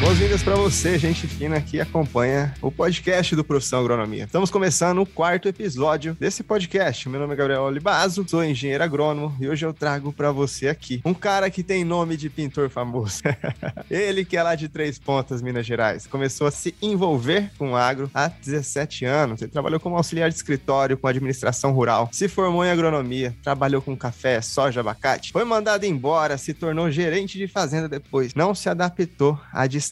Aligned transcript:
Boas-vindas 0.00 0.44
para 0.44 0.54
você, 0.54 0.96
gente 0.96 1.26
fina 1.26 1.60
que 1.60 1.80
acompanha 1.80 2.54
o 2.62 2.70
podcast 2.70 3.34
do 3.34 3.42
Profissão 3.42 3.80
Agronomia. 3.80 4.24
Estamos 4.24 4.48
começando 4.48 5.02
o 5.02 5.06
quarto 5.06 5.48
episódio 5.48 6.16
desse 6.20 6.44
podcast. 6.44 7.08
Meu 7.08 7.18
nome 7.18 7.34
é 7.34 7.36
Gabriel 7.36 7.62
Olibazo, 7.62 8.24
sou 8.28 8.44
engenheiro 8.44 8.84
agrônomo 8.84 9.36
e 9.40 9.48
hoje 9.48 9.66
eu 9.66 9.74
trago 9.74 10.12
para 10.12 10.30
você 10.30 10.68
aqui 10.68 11.02
um 11.04 11.12
cara 11.12 11.50
que 11.50 11.64
tem 11.64 11.84
nome 11.84 12.16
de 12.16 12.30
pintor 12.30 12.70
famoso. 12.70 13.22
Ele 13.90 14.24
que 14.24 14.36
é 14.36 14.42
lá 14.42 14.54
de 14.54 14.68
Três 14.68 15.00
Pontas, 15.00 15.42
Minas 15.42 15.66
Gerais, 15.66 16.06
começou 16.06 16.46
a 16.46 16.52
se 16.52 16.76
envolver 16.80 17.50
com 17.58 17.74
agro 17.74 18.08
há 18.14 18.28
17 18.28 19.04
anos. 19.04 19.42
Ele 19.42 19.50
trabalhou 19.50 19.80
como 19.80 19.96
auxiliar 19.96 20.30
de 20.30 20.36
escritório 20.36 20.96
com 20.96 21.08
administração 21.08 21.72
rural, 21.72 22.08
se 22.12 22.28
formou 22.28 22.64
em 22.64 22.70
agronomia, 22.70 23.34
trabalhou 23.42 23.82
com 23.82 23.96
café, 23.96 24.40
soja, 24.40 24.78
abacate, 24.78 25.32
foi 25.32 25.44
mandado 25.44 25.84
embora, 25.84 26.38
se 26.38 26.54
tornou 26.54 26.88
gerente 26.88 27.36
de 27.36 27.48
fazenda 27.48 27.88
depois, 27.88 28.32
não 28.32 28.54
se 28.54 28.68
adaptou 28.68 29.38
à 29.52 29.66
distância 29.66 29.87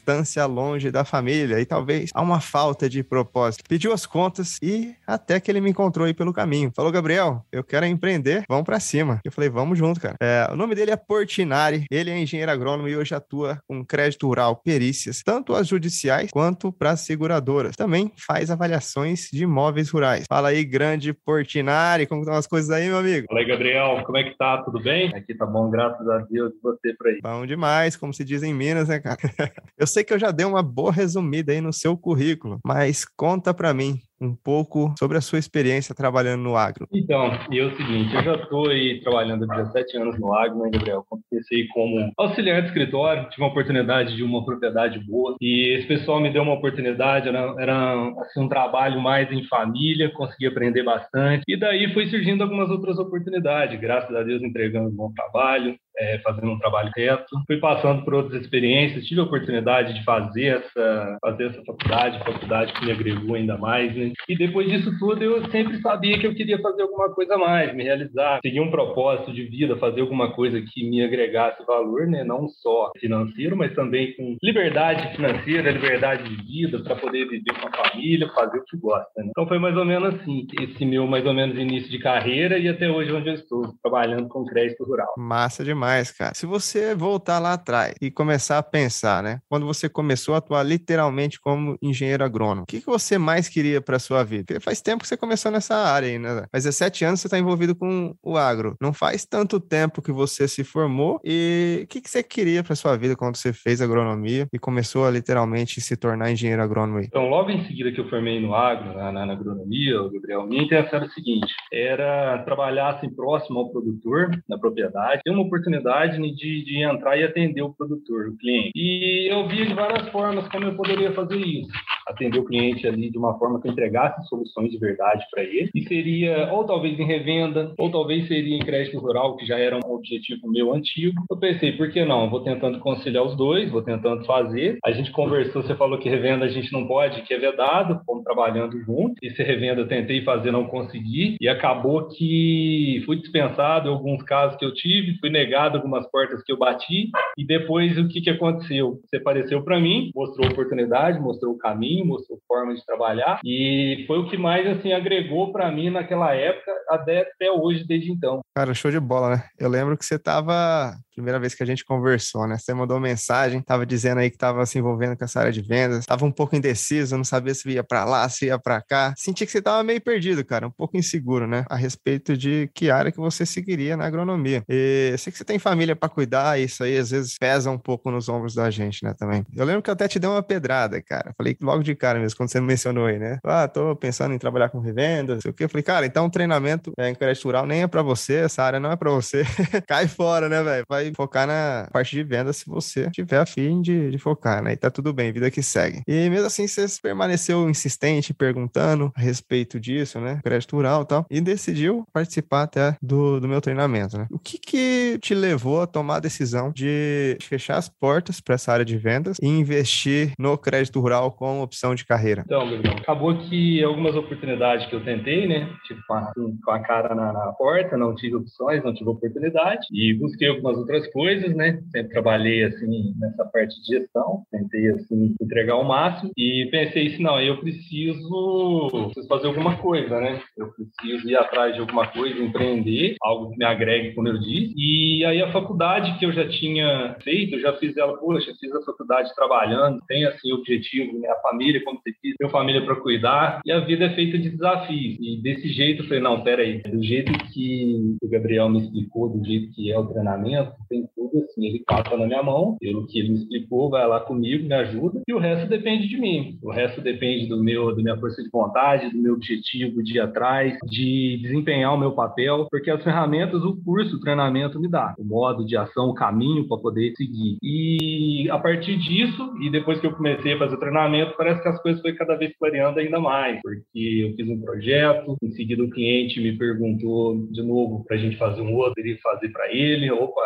longe 0.46 0.91
da 0.91 1.05
família 1.05 1.60
e 1.60 1.66
talvez 1.66 2.10
a 2.14 2.23
uma 2.23 2.41
falta 2.41 2.88
de 2.88 3.02
propósito. 3.02 3.64
Pediu 3.68 3.92
as 3.92 4.06
contas 4.06 4.59
e 4.62 4.95
até 5.06 5.38
que 5.41 5.50
ele 5.50 5.60
me 5.60 5.70
encontrou 5.70 6.06
aí 6.06 6.14
pelo 6.14 6.32
caminho. 6.32 6.72
Falou, 6.74 6.91
Gabriel, 6.91 7.45
eu 7.52 7.62
quero 7.62 7.86
empreender, 7.86 8.45
vamos 8.48 8.64
para 8.64 8.80
cima. 8.80 9.20
Eu 9.24 9.32
falei, 9.32 9.48
vamos 9.48 9.78
junto, 9.78 10.00
cara. 10.00 10.16
É, 10.20 10.48
o 10.50 10.56
nome 10.56 10.74
dele 10.74 10.91
é 10.91 10.96
Portinari, 10.96 11.84
ele 11.91 12.10
é 12.10 12.19
engenheiro 12.19 12.50
agrônomo 12.50 12.88
e 12.88 12.96
hoje 12.96 13.14
atua 13.14 13.59
com 13.69 13.84
crédito 13.84 14.27
rural, 14.27 14.56
perícias, 14.56 15.22
tanto 15.24 15.55
as 15.55 15.69
judiciais 15.69 16.30
quanto 16.30 16.72
para 16.72 16.91
as 16.91 17.00
seguradoras. 17.00 17.77
Também 17.77 18.12
faz 18.16 18.50
avaliações 18.50 19.28
de 19.33 19.44
imóveis 19.44 19.91
rurais. 19.91 20.24
Fala 20.28 20.48
aí, 20.48 20.64
grande 20.64 21.12
Portinari, 21.12 22.06
como 22.06 22.22
estão 22.22 22.34
as 22.34 22.47
coisas 22.47 22.70
aí, 22.70 22.88
meu 22.88 22.98
amigo? 22.98 23.27
Fala 23.28 23.41
aí, 23.41 23.47
Gabriel, 23.47 24.02
como 24.05 24.19
é 24.19 24.24
que 24.24 24.36
tá? 24.36 24.58
Tudo 24.62 24.83
bem? 24.83 25.14
Aqui 25.14 25.34
tá 25.34 25.47
bom, 25.47 25.70
graças 25.70 26.08
a 26.08 26.19
Deus, 26.30 26.52
você 26.62 26.94
por 26.94 27.08
aí. 27.08 27.20
Bom 27.22 27.47
demais, 27.47 27.97
como 27.97 28.12
se 28.12 28.24
diz 28.24 28.42
em 28.42 28.55
Minas, 28.55 28.89
né, 28.89 28.98
cara? 28.98 29.17
Eu 29.78 29.86
sei 29.87 30.05
que 30.05 30.12
eu 30.12 30.19
já 30.19 30.31
dei 30.31 30.47
uma 30.47 30.62
boa 30.62 30.92
resumida 30.92 31.53
aí 31.53 31.61
no 31.61 31.73
seu 31.73 31.97
currículo, 31.97 32.59
mas 32.65 33.05
conta 33.05 33.53
para 33.53 33.73
mim 33.73 34.01
um 34.20 34.34
pouco 34.34 34.95
sobre 34.98 35.19
a 35.19 35.20
sua 35.20 35.39
experiência 35.39 35.95
trabalhando 35.95 36.42
no 36.42 36.56
agro. 36.56 36.87
Então, 36.92 37.31
e 37.51 37.59
é 37.59 37.65
o 37.65 37.77
seguinte, 37.77 38.14
eu 38.14 38.23
já 38.23 38.34
estou 38.34 38.69
aí 38.69 39.01
trabalhando 39.03 39.45
há 39.45 39.57
17 39.57 39.97
anos 39.98 40.19
no 40.19 40.33
agro, 40.33 40.59
né, 40.59 40.70
Gabriel? 40.70 41.05
Comecei 41.09 41.67
como 41.69 42.12
auxiliar 42.17 42.62
de 42.62 42.69
escritório, 42.69 43.29
tive 43.29 43.42
uma 43.42 43.51
oportunidade 43.51 44.17
de 44.17 44.23
uma 44.23 44.45
propriedade 44.45 44.98
boa 45.01 45.37
e 45.41 45.77
esse 45.77 45.87
pessoal 45.87 46.20
me 46.20 46.33
deu 46.33 46.42
uma 46.42 46.55
oportunidade, 46.55 47.29
era, 47.29 47.55
era 47.59 48.09
assim, 48.20 48.41
um 48.41 48.48
trabalho 48.48 49.01
mais 49.01 49.31
em 49.31 49.45
família, 49.45 50.12
consegui 50.12 50.47
aprender 50.47 50.83
bastante 50.83 51.45
e 51.47 51.59
daí 51.59 51.92
foi 51.92 52.09
surgindo 52.09 52.42
algumas 52.42 52.70
outras 52.70 52.98
oportunidades, 52.98 53.79
graças 53.79 54.14
a 54.14 54.23
Deus 54.23 54.42
entregando 54.42 54.89
um 54.89 54.97
bom 54.97 55.12
trabalho, 55.12 55.77
é, 55.98 56.19
fazendo 56.19 56.50
um 56.50 56.58
trabalho 56.58 56.91
reto. 56.94 57.36
Fui 57.47 57.58
passando 57.58 58.05
por 58.05 58.14
outras 58.14 58.42
experiências, 58.42 59.05
tive 59.06 59.20
a 59.20 59.25
oportunidade 59.25 59.94
de 59.94 60.05
fazer 60.05 60.58
essa, 60.58 61.19
fazer 61.20 61.47
essa 61.47 61.62
faculdade, 61.64 62.25
faculdade 62.25 62.72
que 62.75 62.84
me 62.84 62.92
agregou 62.92 63.34
ainda 63.34 63.56
mais. 63.56 63.94
Né? 63.94 64.12
E 64.28 64.36
depois 64.36 64.69
disso 64.69 64.97
tudo, 64.98 65.22
eu 65.22 65.50
sempre 65.50 65.80
sabia 65.80 66.19
que 66.19 66.27
eu 66.27 66.34
queria 66.34 66.61
fazer 66.61 66.83
alguma 66.83 67.11
coisa 67.11 67.34
a 67.34 67.39
mais, 67.39 67.74
me 67.74 67.84
realizar, 67.84 68.41
seguir 68.42 68.61
um 68.61 68.70
propósito 68.70 69.33
de 69.33 69.44
vida, 69.44 69.77
fazer 69.77 70.00
alguma 70.00 70.33
coisa 70.33 70.61
que 70.61 70.89
me 70.89 71.02
agregasse 71.02 71.64
valor, 71.67 72.06
né? 72.06 72.24
não 72.24 72.48
só 72.48 72.91
financeiro, 72.98 73.56
mas 73.56 73.74
também 73.74 74.14
com 74.17 74.36
liberdade 74.42 75.14
financeira, 75.14 75.70
liberdade 75.70 76.28
de 76.28 76.36
vida, 76.44 76.83
para 76.83 76.97
poder 76.97 77.27
viver 77.28 77.52
com 77.61 77.69
a 77.69 77.89
família, 77.89 78.28
fazer 78.34 78.58
o 78.58 78.64
que 78.64 78.77
gosta. 78.77 79.11
Né? 79.17 79.28
Então 79.30 79.47
foi 79.47 79.58
mais 79.58 79.77
ou 79.77 79.84
menos 79.84 80.14
assim, 80.14 80.47
esse 80.61 80.84
meu 80.84 81.06
mais 81.06 81.24
ou 81.24 81.33
menos 81.33 81.56
início 81.56 81.91
de 81.91 81.98
carreira 81.98 82.58
e 82.58 82.69
até 82.69 82.91
hoje 82.91 83.12
onde 83.12 83.28
eu 83.28 83.34
estou, 83.34 83.62
trabalhando 83.83 84.28
com 84.28 84.44
crédito 84.44 84.84
rural. 84.84 85.14
Massa 85.17 85.64
demais 85.64 85.86
demais, 85.87 86.11
cara. 86.11 86.33
Se 86.34 86.47
você 86.47 86.95
voltar 86.95 87.39
lá 87.39 87.53
atrás 87.53 87.95
e 88.03 88.11
começar 88.11 88.59
a 88.59 88.62
pensar, 88.62 89.23
né? 89.23 89.39
Quando 89.48 89.65
você 89.67 89.89
começou 89.89 90.34
a 90.34 90.39
atuar 90.39 90.63
literalmente 90.64 91.41
como 91.41 91.79
engenheiro 91.80 92.24
agrônomo, 92.24 92.63
o 92.63 92.67
que, 92.67 92.80
que 92.80 92.86
você 92.86 93.17
mais 93.17 93.48
queria 93.48 93.80
para 93.80 93.98
sua 93.98 94.25
vida? 94.25 94.45
Porque 94.46 94.61
faz 94.61 94.83
tempo 94.83 95.02
que 95.02 95.08
você 95.08 95.17
começou 95.17 95.51
nessa 95.52 95.77
área 95.77 96.08
aí, 96.08 96.19
né? 96.19 96.45
Faz 96.51 96.64
17 96.64 97.05
anos 97.05 97.20
você 97.20 97.29
está 97.29 97.39
envolvido 97.39 97.75
com 97.75 98.14
o 98.23 98.36
agro. 98.36 98.77
Não 98.80 98.92
faz 98.92 99.25
tanto 99.25 99.61
tempo 99.61 100.02
que 100.02 100.11
você 100.11 100.48
se 100.48 100.64
formou 100.64 101.20
e 101.25 101.80
o 101.85 101.86
que, 101.86 102.01
que 102.01 102.11
você 102.11 102.23
queria 102.23 102.64
para 102.64 102.75
sua 102.75 102.96
vida 102.96 103.17
quando 103.17 103.36
você 103.36 103.52
fez 103.52 103.80
agronomia 103.80 104.48
e 104.52 104.58
começou 104.58 105.07
a 105.07 105.11
literalmente 105.11 105.80
se 105.80 105.96
tornar 105.96 106.33
engenheiro 106.33 106.63
agrônomo 106.63 106.98
aí? 106.98 107.07
Então, 107.07 107.29
logo 107.29 107.51
em 107.51 107.64
seguida 107.67 107.92
que 107.92 108.01
eu 108.01 108.08
formei 108.08 108.41
no 108.41 108.55
agro, 108.55 108.95
na, 108.95 109.13
na, 109.13 109.27
na 109.27 109.33
agronomia, 109.33 110.02
Gabriel, 110.13 110.46
minha 110.46 110.64
intenção 110.64 110.98
era 110.98 111.07
o 111.07 111.13
seguinte, 111.13 111.52
era 111.73 112.42
trabalhar 112.45 112.96
assim 112.96 113.08
próximo 113.08 113.61
ao 113.61 113.70
produtor, 113.70 114.30
na 114.48 114.58
propriedade, 114.58 115.23
ter 115.25 115.30
uma 115.30 115.42
oportunidade 115.42 115.76
oportunidade 115.77 116.19
de, 116.35 116.64
de 116.64 116.83
entrar 116.83 117.17
e 117.17 117.25
atender 117.25 117.63
o 117.63 117.73
produtor, 117.73 118.29
o 118.29 118.37
cliente. 118.37 118.73
E 118.75 119.29
eu 119.31 119.47
via 119.48 119.67
de 119.67 119.75
várias 119.75 120.09
formas 120.09 120.48
como 120.48 120.64
eu 120.64 120.77
poderia 120.77 121.13
fazer 121.13 121.37
isso 121.37 121.73
atender 122.07 122.39
o 122.39 122.45
cliente 122.45 122.87
ali 122.87 123.11
de 123.11 123.19
uma 123.19 123.37
forma 123.39 123.61
que 123.61 123.69
entregasse 123.69 124.27
soluções 124.29 124.70
de 124.70 124.79
verdade 124.79 125.25
para 125.31 125.42
ele. 125.42 125.70
E 125.75 125.83
seria 125.83 126.53
ou 126.53 126.64
talvez 126.64 126.98
em 126.98 127.05
revenda, 127.05 127.75
ou 127.77 127.91
talvez 127.91 128.29
seria 128.29 128.56
em 128.56 128.61
crédito 128.61 128.99
rural, 128.99 129.37
que 129.37 129.44
já 129.44 129.59
era 129.59 129.76
um 129.76 129.93
objetivo 129.93 130.49
meu 130.49 130.73
antigo. 130.73 131.20
Eu 131.29 131.37
pensei, 131.37 131.73
por 131.73 131.91
que 131.91 132.05
não? 132.05 132.31
Vou 132.31 132.41
tentando 132.41 132.79
conciliar 132.79 133.25
os 133.25 133.37
dois, 133.37 133.70
vou 133.70 133.82
tentando 133.82 134.25
fazer. 134.25 134.79
A 134.85 134.93
gente 134.93 135.11
conversou, 135.11 135.62
você 135.62 135.75
falou 135.75 135.99
que 135.99 136.08
revenda 136.08 136.44
a 136.44 136.49
gente 136.49 136.73
não 136.73 136.87
pode, 136.87 137.23
que 137.23 137.35
é 137.35 137.38
vedado, 137.38 138.00
fomos 138.06 138.23
trabalhando 138.23 138.79
junto. 138.82 139.14
Esse 139.23 139.43
revenda 139.43 139.81
eu 139.81 139.88
tentei 139.88 140.23
fazer, 140.23 140.53
não 140.53 140.67
consegui. 140.67 141.37
E 141.41 141.49
acabou 141.49 142.06
que 142.08 143.03
fui 143.05 143.17
dispensado 143.17 143.88
em 143.88 143.93
alguns 143.93 144.23
casos 144.23 144.56
que 144.56 144.64
eu 144.64 144.73
tive, 144.73 145.19
fui 145.19 145.31
negado 145.31 145.65
algumas 145.75 146.08
portas 146.10 146.43
que 146.43 146.52
eu 146.52 146.58
bati. 146.58 147.10
E 147.37 147.46
depois 147.46 147.99
o 147.99 148.08
que, 148.08 148.20
que 148.20 148.31
aconteceu? 148.31 149.00
Você 149.04 149.16
apareceu 149.16 149.62
para 149.62 149.81
mim, 149.81 150.10
mostrou 150.14 150.50
oportunidade, 150.50 151.20
mostrou 151.20 151.54
o 151.54 151.58
caminho 151.58 151.76
caminho, 151.76 152.06
mostrou 152.06 152.40
forma 152.46 152.75
de 152.75 152.84
trabalhar 152.84 153.40
e 153.44 154.04
foi 154.06 154.19
o 154.19 154.28
que 154.28 154.37
mais 154.37 154.66
assim 154.66 154.93
agregou 154.93 155.52
para 155.52 155.70
mim 155.70 155.90
naquela 155.90 156.34
época 156.34 156.72
até, 156.88 157.20
até 157.20 157.50
hoje 157.50 157.84
desde 157.87 158.10
então. 158.10 158.40
Cara, 158.54 158.75
show 158.75 158.90
de 158.90 158.99
bola, 158.99 159.37
né? 159.37 159.44
Eu 159.58 159.69
lembro 159.69 159.96
que 159.96 160.04
você 160.04 160.19
tava 160.19 160.96
primeira 161.16 161.40
vez 161.40 161.54
que 161.54 161.62
a 161.62 161.66
gente 161.66 161.84
conversou, 161.84 162.46
né? 162.46 162.58
Você 162.58 162.75
mandou 162.75 163.00
mensagem, 163.00 163.62
tava 163.62 163.87
dizendo 163.87 164.19
aí 164.19 164.31
que 164.31 164.37
tava 164.37 164.64
se 164.66 164.78
envolvendo 164.78 165.16
com 165.16 165.25
essa 165.25 165.40
área 165.40 165.52
de 165.52 165.62
vendas, 165.62 166.04
tava 166.04 166.25
um 166.25 166.31
pouco 166.31 166.54
indeciso, 166.54 167.16
não 167.16 167.25
sabia 167.25 167.54
se 167.54 167.69
ia 167.70 167.82
para 167.82 168.04
lá, 168.04 168.28
se 168.28 168.46
ia 168.46 168.58
para 168.58 168.81
cá. 168.82 169.14
Senti 169.16 169.46
que 169.46 169.52
você 169.52 169.62
tava 169.62 169.82
meio 169.82 170.00
perdido, 170.00 170.44
cara, 170.44 170.66
um 170.66 170.70
pouco 170.70 170.96
inseguro, 170.96 171.46
né? 171.46 171.64
A 171.69 171.76
respeito 171.76 172.37
de 172.37 172.70
que 172.75 172.90
área 172.90 173.10
que 173.10 173.19
você 173.19 173.46
seguiria 173.46 173.96
na 173.96 174.04
agronomia. 174.04 174.62
E 174.69 175.14
sei 175.19 175.32
que 175.32 175.38
você 175.38 175.44
tem 175.44 175.58
família 175.58 175.96
para 175.96 176.08
cuidar, 176.08 176.60
isso 176.60 176.84
aí 176.84 176.96
às 176.96 177.10
vezes 177.10 177.37
pesa 177.38 177.70
um 177.70 177.78
pouco 177.78 178.10
nos 178.10 178.28
ombros 178.28 178.54
da 178.54 178.70
gente, 178.70 179.02
né, 179.02 179.14
também. 179.19 179.44
Eu 179.54 179.64
lembro 179.64 179.82
que 179.82 179.90
eu 179.90 179.94
até 179.94 180.06
te 180.06 180.19
dei 180.19 180.28
uma 180.28 180.43
pedrada, 180.43 181.00
cara. 181.02 181.32
Falei 181.37 181.56
logo 181.60 181.82
de 181.82 181.94
cara 181.94 182.19
mesmo, 182.19 182.37
quando 182.37 182.50
você 182.50 182.60
me 182.60 182.66
mencionou 182.66 183.06
aí, 183.06 183.19
né? 183.19 183.38
Ah, 183.44 183.66
tô 183.66 183.96
pensando 183.96 184.34
em 184.34 184.38
trabalhar 184.38 184.69
com 184.69 184.81
revenda, 184.81 185.34
não 185.34 185.40
sei 185.40 185.50
o 185.50 185.54
quê. 185.54 185.64
Eu 185.64 185.69
falei, 185.69 185.82
cara, 185.82 186.06
então 186.06 186.28
treinamento 186.28 186.93
é, 186.98 187.08
em 187.08 187.14
crédito 187.14 187.44
rural 187.44 187.66
nem 187.66 187.82
é 187.82 187.87
para 187.87 188.02
você, 188.02 188.34
essa 188.34 188.62
área 188.62 188.78
não 188.78 188.93
é 188.93 188.96
para 188.96 189.10
você. 189.10 189.44
Cai 189.87 190.06
fora, 190.06 190.48
né, 190.48 190.62
velho? 190.62 190.84
Vai 190.88 191.06
focar 191.14 191.46
na 191.46 191.88
parte 191.93 192.14
de 192.14 192.22
venda 192.22 192.52
se 192.52 192.67
você 192.67 193.11
tiver 193.11 193.38
afim 193.38 193.81
de, 193.81 194.11
de 194.11 194.19
focar, 194.19 194.62
né? 194.62 194.72
E 194.72 194.76
tá 194.76 194.90
tudo 194.90 195.12
bem, 195.12 195.32
vida 195.32 195.50
que 195.50 195.62
segue. 195.62 196.02
E 196.06 196.28
mesmo 196.31 196.46
assim, 196.46 196.67
você 196.67 196.87
permaneceu 197.02 197.69
insistente, 197.69 198.34
perguntando 198.34 199.12
a 199.14 199.20
respeito 199.20 199.78
disso, 199.78 200.20
né? 200.20 200.40
Crédito 200.43 200.76
rural 200.76 201.02
e 201.02 201.06
tal, 201.06 201.26
e 201.31 201.40
decidiu 201.40 202.05
participar 202.12 202.62
até 202.62 202.96
do, 203.02 203.40
do 203.40 203.49
meu 203.49 203.61
treinamento, 203.61 204.19
né? 204.19 204.26
O 204.31 204.38
que 204.38 204.58
que 204.58 205.19
te 205.20 205.34
levou 205.34 205.82
a 205.82 205.87
tomar 205.87 206.16
a 206.16 206.20
decisão 206.20 206.72
de 206.72 207.37
fechar 207.40 207.76
as 207.76 207.88
portas 207.88 208.40
para 208.40 208.55
essa 208.55 208.72
área 208.72 208.84
de 208.84 208.96
vendas 208.96 209.38
e 209.43 209.46
investir 209.46 210.32
no 210.38 210.56
crédito 210.56 211.00
rural 211.00 211.31
como 211.32 211.62
opção 211.62 211.94
de 211.94 212.05
carreira? 212.05 212.43
Então, 212.44 212.70
Gabriel, 212.70 212.96
acabou 212.96 213.37
que 213.38 213.82
algumas 213.82 214.14
oportunidades 214.14 214.87
que 214.87 214.94
eu 214.94 215.05
tentei, 215.05 215.46
né? 215.46 215.69
Tipo, 215.87 216.00
com 216.06 216.14
a, 216.14 216.32
com 216.64 216.70
a 216.70 216.81
cara 216.81 217.14
na, 217.14 217.32
na 217.32 217.52
porta, 217.52 217.96
não 217.96 218.14
tive 218.14 218.37
opções, 218.37 218.82
não 218.84 218.94
tive 218.94 219.10
oportunidade 219.10 219.86
e 219.92 220.14
busquei 220.14 220.48
algumas 220.48 220.76
outras 220.76 220.95
coisas 220.96 221.12
coisas, 221.12 221.54
né? 221.54 221.81
Sempre 221.90 222.12
trabalhei 222.12 222.64
assim 222.64 223.14
nessa 223.19 223.44
parte 223.44 223.81
de 223.82 223.98
gestão, 223.98 224.43
tentei 224.50 224.90
assim 224.90 225.34
entregar 225.40 225.76
o 225.76 225.84
máximo 225.84 226.31
e 226.37 226.69
pensei 226.70 227.08
assim, 227.08 227.22
não, 227.22 227.40
eu 227.40 227.58
preciso, 227.58 228.88
preciso 228.90 229.28
fazer 229.28 229.46
alguma 229.48 229.76
coisa, 229.76 230.20
né? 230.20 230.40
Eu 230.56 230.69
preciso 230.72 231.28
ir 231.28 231.37
atrás 231.37 231.75
de 231.75 231.81
alguma 231.81 232.06
coisa, 232.06 232.40
empreender, 232.40 233.16
algo 233.22 233.50
que 233.50 233.58
me 233.58 233.64
agregue, 233.64 234.14
como 234.14 234.28
eu 234.28 234.38
disse. 234.38 234.75
E 234.76 235.25
aí 235.25 235.43
a 235.43 235.52
faculdade 235.52 236.19
que 236.19 236.25
eu 236.25 236.32
já 236.32 236.48
tinha 236.48 237.16
feito, 237.22 237.56
eu 237.56 237.60
já 237.60 237.72
fiz 237.75 237.96
ela, 237.96 238.16
poxa, 238.16 238.52
fiz 238.58 238.72
a 238.72 238.82
faculdade 238.82 239.34
trabalhando, 239.34 240.02
tem 240.06 240.25
assim 240.25 240.52
objetivo, 240.52 241.19
né? 241.19 241.28
A 241.28 241.40
família, 241.40 241.82
como 241.84 242.00
você 242.00 242.10
disse, 242.22 242.37
tenho 242.38 242.50
família 242.50 242.84
para 242.84 242.96
cuidar 242.96 243.60
e 243.64 243.72
a 243.72 243.81
vida 243.81 244.06
é 244.06 244.14
feita 244.14 244.38
de 244.38 244.50
desafios. 244.50 245.16
E 245.20 245.43
desse 245.43 245.69
jeito 245.69 246.02
eu 246.02 246.06
falei, 246.06 246.22
não, 246.22 246.43
peraí, 246.43 246.82
do 246.82 247.02
jeito 247.02 247.32
que 247.52 248.16
o 248.22 248.28
Gabriel 248.28 248.69
me 248.69 248.81
explicou, 248.81 249.28
do 249.28 249.44
jeito 249.44 249.72
que 249.75 249.90
é 249.90 249.98
o 249.98 250.06
treinamento, 250.06 250.72
tem 250.88 251.08
tudo 251.14 251.44
assim, 251.44 251.66
ele 251.66 251.82
passa 251.86 252.16
na 252.16 252.26
minha 252.26 252.42
mão, 252.42 252.76
pelo 252.80 253.06
que 253.06 253.18
ele 253.18 253.30
me 253.30 253.34
explicou, 253.36 253.90
vai 253.90 254.06
lá 254.06 254.20
comigo, 254.20 254.66
me 254.66 254.74
ajuda, 254.74 255.22
e 255.26 255.32
o 255.32 255.38
resto 255.38 255.68
depende 255.68 256.08
de 256.08 256.18
mim. 256.18 256.58
O 256.62 256.70
resto 256.70 257.00
depende 257.00 257.46
do 257.46 257.62
meu, 257.62 257.94
da 257.94 258.02
minha 258.02 258.16
força 258.18 258.42
de 258.42 258.50
vontade, 258.50 259.10
do 259.10 259.18
meu 259.18 259.34
objetivo 259.34 260.02
de 260.02 260.16
ir 260.16 260.20
atrás, 260.20 260.76
de 260.88 261.38
desempenhar 261.42 261.94
o 261.94 261.98
meu 261.98 262.12
papel, 262.12 262.66
porque 262.70 262.90
as 262.90 263.02
ferramentas, 263.02 263.62
o 263.62 263.76
curso, 263.82 264.16
o 264.16 264.20
treinamento 264.20 264.80
me 264.80 264.88
dá, 264.88 265.14
o 265.18 265.24
modo 265.24 265.64
de 265.64 265.76
ação, 265.76 266.10
o 266.10 266.14
caminho 266.14 266.66
para 266.66 266.78
poder 266.78 267.12
seguir. 267.16 267.58
E 267.62 268.48
a 268.50 268.58
partir 268.58 268.96
disso, 268.98 269.52
e 269.60 269.70
depois 269.70 270.00
que 270.00 270.06
eu 270.06 270.12
comecei 270.12 270.54
a 270.54 270.58
fazer 270.58 270.74
o 270.74 270.80
treinamento, 270.80 271.34
parece 271.36 271.62
que 271.62 271.68
as 271.68 271.80
coisas 271.82 272.00
foi 272.00 272.14
cada 272.14 272.36
vez 272.36 272.56
clareando 272.58 272.98
ainda 272.98 273.20
mais, 273.20 273.60
porque 273.62 274.24
eu 274.24 274.34
fiz 274.34 274.48
um 274.48 274.60
projeto, 274.60 275.36
em 275.42 275.50
seguida 275.52 275.82
o 275.82 275.90
cliente 275.90 276.40
me 276.40 276.56
perguntou 276.56 277.46
de 277.50 277.62
novo 277.62 278.04
para 278.04 278.16
a 278.16 278.18
gente 278.18 278.36
fazer 278.36 278.60
um 278.60 278.74
outro, 278.74 278.94
ele 278.98 279.16
fazer 279.18 279.48
para 279.50 279.72
ele, 279.72 280.10
opa, 280.10 280.40